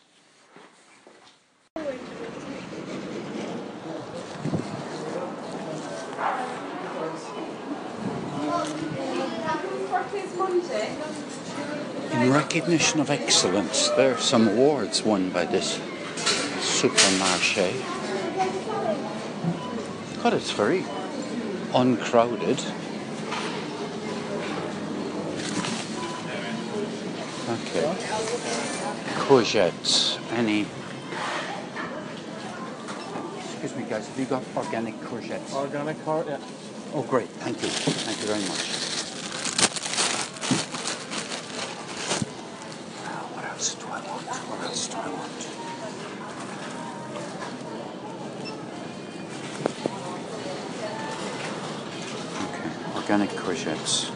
In 12.11 12.33
recognition 12.33 12.99
of 12.99 13.09
excellence, 13.09 13.87
there 13.91 14.15
are 14.15 14.17
some 14.17 14.49
awards 14.49 15.03
won 15.03 15.29
by 15.29 15.45
this 15.45 15.77
supermarché. 16.59 18.02
God, 20.23 20.33
it's 20.35 20.51
very 20.51 20.85
uncrowded. 21.75 22.57
Okay. 27.49 27.93
Courgettes. 29.27 30.17
Any. 30.31 30.65
Excuse 33.35 33.75
me, 33.75 33.83
guys. 33.89 34.07
Have 34.07 34.17
you 34.17 34.25
got 34.25 34.43
organic 34.55 34.95
courgettes? 35.01 35.53
Organic 35.53 36.01
cart, 36.05 36.27
yeah. 36.29 36.37
Oh, 36.93 37.03
great. 37.03 37.27
Thank 37.27 37.61
you. 37.61 37.67
Thank 37.67 38.21
you 38.21 38.27
very 38.27 38.43
much. 38.47 38.79
Now, 43.03 43.27
what 43.35 43.43
else 43.43 43.75
do 43.75 43.87
I 43.87 43.99
want? 44.07 44.23
What 44.23 44.61
else 44.69 44.87
do 44.87 44.95
I 44.95 45.09
want? 45.09 45.49
Okay, 53.02 53.02
organic 53.13 53.29
courgettes. 53.37 54.09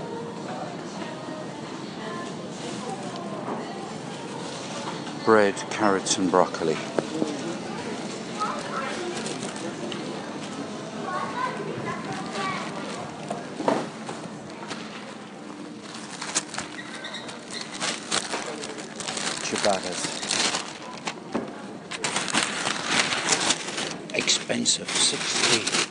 Bread, 5.24 5.54
carrots, 5.70 6.18
and 6.18 6.32
broccoli. 6.32 6.74
ciabattas. 19.44 20.02
Expensive, 24.16 24.90
60. 24.90 25.87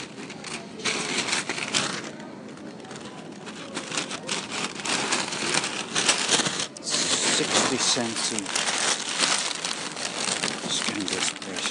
Sixty 7.96 8.14
cents 8.14 8.32
each. 8.34 8.50
Scan 10.70 11.00
this 11.00 11.30
price. 11.30 11.68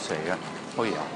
Say 0.00 0.18
yeah. 0.24 0.38
Oh 0.78 0.84
yeah. 0.84 1.06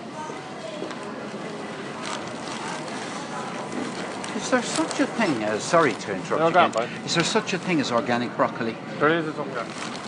Is 4.37 4.51
there 4.51 4.63
such 4.63 5.01
a 5.01 5.07
thing 5.07 5.45
as, 5.45 5.63
sorry 5.63 5.95
to 5.95 6.15
interrupt 6.15 6.55
No, 6.55 6.65
you 6.65 6.69
again. 6.69 7.05
Is 7.07 7.15
there 7.15 7.25
such 7.25 7.55
a 7.55 7.59
thing 7.59 7.81
as 7.81 7.91
organic 7.91 8.37
broccoli? 8.37 8.77
There 8.99 9.09
is 9.09 9.35
something 9.35 10.00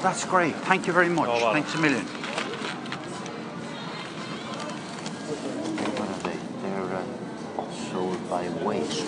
Oh, 0.00 0.02
that's 0.02 0.24
great. 0.24 0.54
Thank 0.56 0.86
you 0.86 0.94
very 0.94 1.10
much. 1.10 1.28
Oh, 1.28 1.36
well. 1.36 1.52
Thanks 1.52 1.74
a 1.74 1.78
million. 1.78 2.06
What 5.92 6.08
are 6.08 6.22
they? 6.22 6.38
They're 6.62 6.96
uh, 6.96 7.70
sold 7.92 8.30
by 8.30 8.48
weight. 8.64 9.04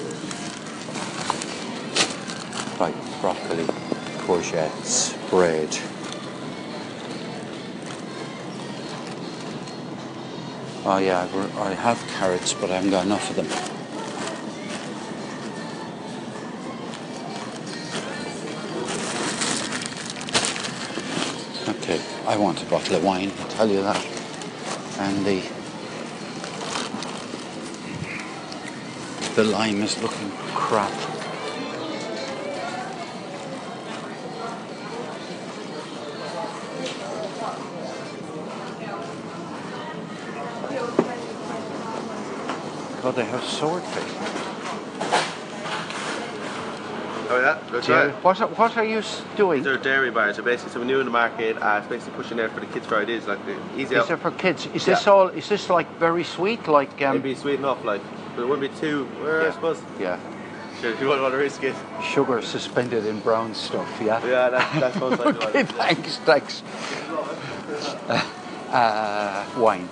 Right, 2.78 2.94
broccoli, 3.22 3.64
courgettes, 4.26 5.14
bread. 5.30 5.78
Oh 10.84 10.98
yeah, 10.98 11.22
I've- 11.22 11.58
I 11.58 11.72
have 11.72 11.98
carrots, 12.18 12.52
but 12.52 12.70
I 12.70 12.74
haven't 12.74 12.90
got 12.90 13.06
enough 13.06 13.30
of 13.30 13.36
them. 13.36 13.71
I 22.32 22.36
want 22.38 22.62
a 22.62 22.64
bottle 22.64 22.96
of 22.96 23.04
wine, 23.04 23.30
I'll 23.40 23.48
tell 23.48 23.68
you 23.68 23.82
that. 23.82 24.02
And 25.00 25.26
the 25.26 25.42
the 29.34 29.44
lime 29.44 29.82
is 29.82 30.02
looking 30.02 30.30
crap. 30.54 30.90
God, 43.02 43.14
they 43.14 43.26
have 43.26 43.44
swordfish. 43.44 44.14
Oh 47.28 47.31
yeah, 47.42 47.58
that's 47.70 47.88
right. 47.88 48.12
What, 48.24 48.40
are- 48.40 48.48
what 48.48 48.76
are 48.76 48.84
you 48.84 49.02
doing? 49.36 49.62
They're 49.62 49.76
dairy 49.76 50.10
bars. 50.10 50.36
So 50.36 50.42
basically, 50.42 50.72
something 50.72 50.86
new 50.88 51.00
in 51.00 51.06
the 51.06 51.12
market. 51.12 51.56
Uh, 51.60 51.78
it's 51.80 51.88
basically 51.88 52.14
pushing 52.22 52.40
out 52.40 52.50
for 52.52 52.60
the 52.60 52.66
kids' 52.66 52.86
Fridays, 52.86 53.26
like 53.26 53.44
the 53.46 53.56
easy 53.76 53.94
Is 53.96 54.02
out. 54.02 54.10
it 54.10 54.16
for 54.18 54.30
kids? 54.30 54.66
Is 54.74 54.84
this 54.86 55.06
all? 55.06 55.28
Is 55.28 55.48
this 55.48 55.68
like 55.68 55.88
very 55.98 56.24
sweet? 56.24 56.66
Like 56.68 57.02
um, 57.02 57.10
It'd 57.10 57.22
be 57.22 57.34
sweet 57.34 57.58
enough, 57.58 57.84
like, 57.84 58.00
but 58.36 58.42
it 58.42 58.46
wouldn't 58.48 58.72
be 58.72 58.80
too. 58.80 59.08
Well, 59.22 59.42
Yeah. 59.42 59.48
I 59.48 59.52
suppose. 59.52 59.82
yeah, 60.00 60.18
Sure, 60.80 60.90
if 60.92 61.00
you 61.00 61.06
wouldn't 61.08 61.22
want 61.22 61.34
to 61.34 61.38
risk 61.38 61.62
it. 61.64 61.74
sugar 62.02 62.40
suspended 62.42 63.06
in 63.06 63.20
brown 63.20 63.54
stuff. 63.54 63.88
Yeah. 64.00 64.24
Yeah, 64.26 64.50
that, 64.50 64.80
that 64.80 64.94
sounds 64.94 65.18
like 65.18 65.36
okay, 65.46 65.62
thanks, 65.64 66.16
thanks. 66.18 66.62
Uh, 68.08 68.22
uh, 68.70 69.44
wine. 69.60 69.88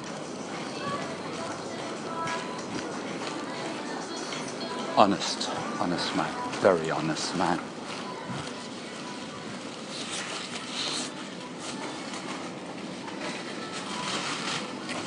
Honest, 4.97 5.49
honest 5.81 6.15
man, 6.17 6.29
very 6.61 6.91
honest 6.91 7.35
man. 7.37 7.59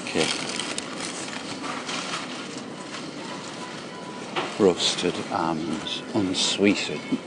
Okay. 0.01 0.25
Roasted 4.57 5.13
almonds, 5.31 6.01
unsweetened, 6.15 7.19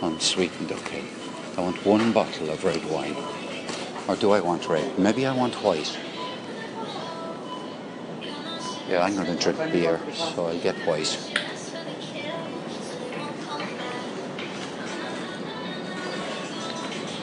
unsweetened. 0.00 0.70
Okay. 0.70 1.02
I 1.58 1.60
want 1.60 1.84
one 1.84 2.12
bottle 2.12 2.50
of 2.50 2.62
red 2.64 2.84
wine. 2.88 3.16
Or 4.06 4.14
do 4.14 4.30
I 4.30 4.40
want 4.40 4.68
red? 4.68 4.96
Maybe 4.96 5.26
I 5.26 5.34
want 5.34 5.54
white. 5.54 5.98
Yeah, 8.88 9.02
I'm 9.02 9.16
going 9.16 9.26
to 9.26 9.36
drink 9.36 9.72
beer, 9.72 10.00
so 10.14 10.46
I'll 10.46 10.58
get 10.60 10.76
white. 10.86 11.18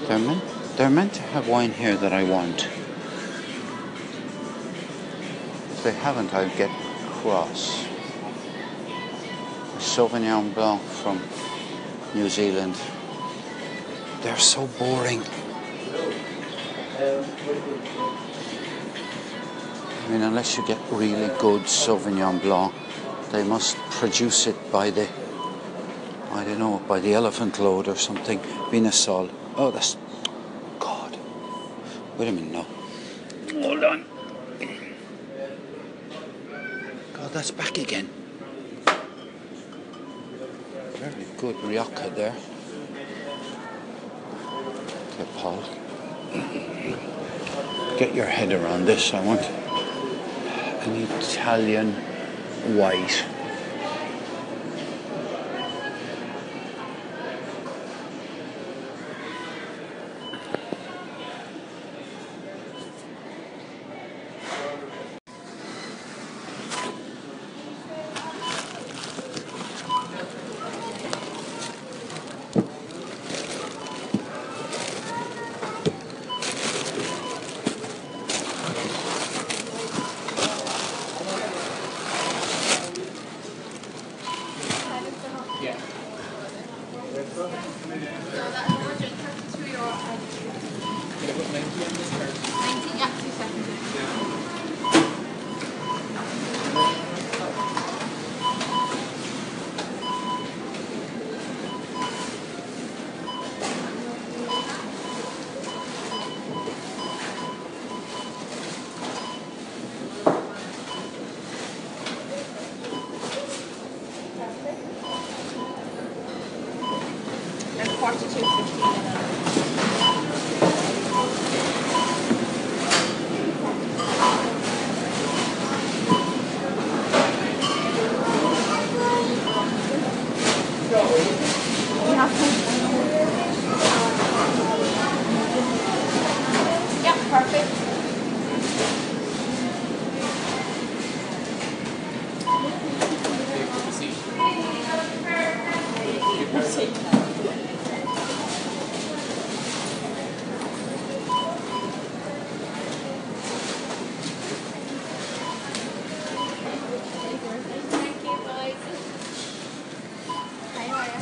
They're 0.09 0.17
meant, 0.17 0.43
they're 0.75 0.89
meant 0.89 1.13
to 1.13 1.21
have 1.21 1.47
wine 1.47 1.71
here 1.71 1.95
that 1.95 2.11
I 2.11 2.23
want. 2.23 2.67
If 5.69 5.83
they 5.83 5.91
haven't, 5.91 6.33
I'll 6.33 6.49
get 6.57 6.71
cross. 7.21 7.85
Sauvignon 9.77 10.51
Blanc 10.55 10.81
from 10.81 11.21
New 12.15 12.27
Zealand. 12.27 12.75
They're 14.23 14.39
so 14.39 14.65
boring. 14.79 15.21
I 16.97 17.21
mean, 20.09 20.23
unless 20.23 20.57
you 20.57 20.65
get 20.65 20.79
really 20.89 21.27
good 21.37 21.67
Sauvignon 21.67 22.41
Blanc, 22.41 22.73
they 23.31 23.43
must 23.43 23.77
produce 23.91 24.47
it 24.47 24.71
by 24.71 24.89
the, 24.89 25.07
I 26.31 26.43
don't 26.45 26.57
know, 26.57 26.81
by 26.87 26.99
the 26.99 27.13
elephant 27.13 27.59
load 27.59 27.87
or 27.87 27.95
something. 27.95 28.39
Vinasol. 28.71 29.29
Oh, 29.61 29.71
that's, 29.71 29.97
God. 30.79 31.17
Wait 32.17 32.29
a 32.29 32.31
minute 32.31 32.49
no. 32.49 32.65
Hold 33.61 33.83
on. 33.83 34.05
God, 37.11 37.31
that's 37.33 37.51
back 37.51 37.77
again. 37.77 38.09
Very 40.93 41.25
good 41.37 41.57
Rioja 41.57 42.09
there. 42.15 42.33
Okay, 45.11 45.29
Paul. 45.35 45.61
Get 47.97 48.15
your 48.15 48.27
head 48.27 48.53
around 48.53 48.85
this. 48.85 49.13
I 49.13 49.21
want 49.25 49.41
an 49.41 51.01
Italian 51.19 51.91
white. 52.77 53.25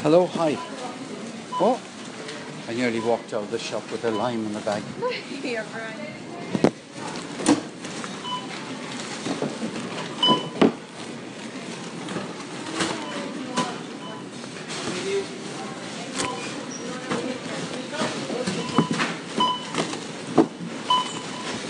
Hello, 0.10 0.26
hi. 0.26 0.56
Oh, 1.60 1.78
I 2.70 2.74
nearly 2.74 3.02
walked 3.02 3.34
out 3.34 3.44
of 3.44 3.52
the 3.52 3.60
shop 3.60 3.92
with 3.92 4.06
a 4.06 4.10
lime 4.10 4.46
in 4.46 4.54
the 4.54 4.62
bag. 4.62 4.82
Here, 5.44 5.66
Brian. 5.74 6.00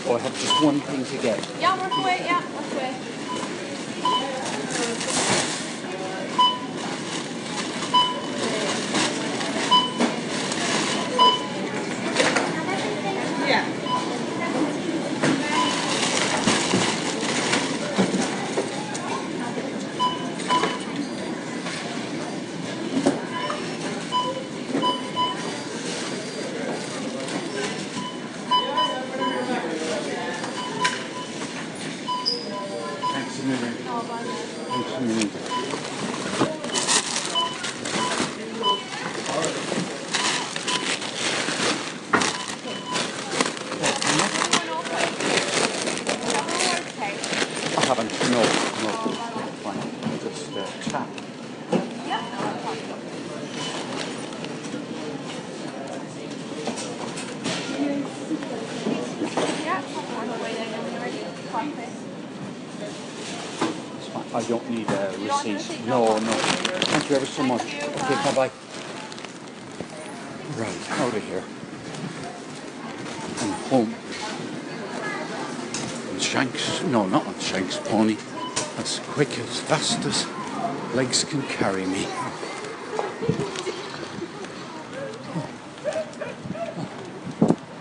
Oh, 0.06 0.16
I 0.16 0.20
have 0.20 0.40
just 0.40 0.64
one 0.64 0.80
thing 0.82 1.04
to 1.06 1.18
get. 1.24 1.50
Yeah, 1.60 1.76
work 1.82 1.98
away. 1.98 2.22
Yeah, 2.24 2.56
work 2.56 2.72
away. 2.74 2.94
Thanks 33.14 33.40
a 33.40 33.44
million. 33.44 33.74
Thanks 33.74 34.94
a 34.94 35.02
million. 35.02 35.30
I 47.70 47.86
haven't. 47.86 48.12
No, 48.32 48.42
no. 48.84 48.90
Fine. 49.64 49.82
Just 50.22 50.52
uh, 50.58 50.66
tap. 50.90 51.08
It's 63.98 64.08
fine. 64.08 64.26
I 64.34 64.44
don't 64.48 64.70
need 64.70 64.86
a 64.86 64.90
don't 64.90 65.20
need 65.20 65.30
a 65.30 65.34
receipt. 65.34 65.54
receipt? 65.54 65.86
No, 65.86 66.06
No. 66.06 66.18
no. 66.20 66.32
Thank 66.32 67.07
you 67.07 67.07
ever 67.18 67.26
so 67.26 67.42
much. 67.42 67.64
Okay, 67.64 68.16
bye 68.26 68.34
bye. 68.36 68.52
Right, 70.56 70.92
out 70.92 71.16
of 71.16 71.24
here. 71.24 71.44
And 73.42 73.54
home. 73.72 73.96
On 76.14 76.20
Shanks. 76.20 76.84
No, 76.84 77.08
not 77.08 77.26
on 77.26 77.40
Shanks 77.40 77.78
Pony. 77.86 78.18
As 78.78 79.00
quick, 79.08 79.30
as 79.40 79.60
fast 79.62 80.06
as 80.06 80.28
legs 80.94 81.24
can 81.24 81.42
carry 81.42 81.88
me. 81.88 82.06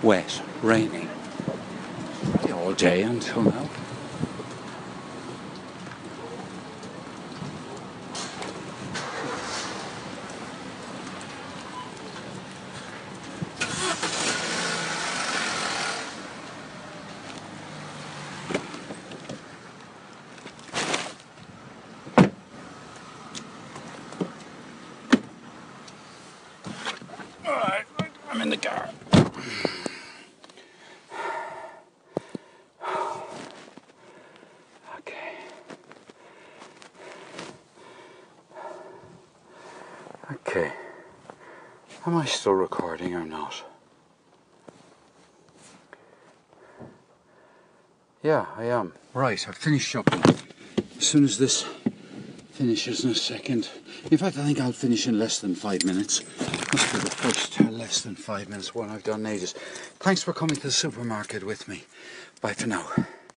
Wet, 0.02 0.40
raining. 0.62 1.10
All 2.54 2.72
day 2.72 3.02
until 3.02 3.42
now. 3.42 3.68
Alright, 27.46 27.86
I'm 28.28 28.40
in 28.40 28.50
the 28.50 28.56
car. 28.56 28.90
Okay. 34.98 35.36
Okay. 40.32 40.72
Am 42.04 42.16
I 42.16 42.24
still 42.46 42.54
recording 42.54 43.12
or 43.12 43.24
not? 43.24 43.60
Yeah, 48.22 48.46
I 48.56 48.66
am. 48.66 48.92
Right, 49.14 49.44
I've 49.48 49.56
finished 49.56 49.88
shopping. 49.88 50.22
As 50.96 51.04
soon 51.04 51.24
as 51.24 51.38
this 51.38 51.66
finishes 52.52 53.04
in 53.04 53.10
a 53.10 53.16
second. 53.16 53.68
In 54.12 54.18
fact, 54.18 54.38
I 54.38 54.44
think 54.44 54.60
I'll 54.60 54.70
finish 54.70 55.08
in 55.08 55.18
less 55.18 55.40
than 55.40 55.56
five 55.56 55.84
minutes. 55.84 56.22
Must 56.38 56.92
be 56.92 56.98
the 57.00 57.10
first 57.10 57.60
less 57.62 58.02
than 58.02 58.14
five 58.14 58.48
minutes 58.48 58.72
one 58.76 58.90
I've 58.90 59.02
done 59.02 59.26
ages. 59.26 59.52
Thanks 59.98 60.22
for 60.22 60.32
coming 60.32 60.54
to 60.54 60.62
the 60.62 60.70
supermarket 60.70 61.42
with 61.42 61.66
me. 61.66 61.82
Bye 62.40 62.52
for 62.52 62.68
now. 62.68 62.88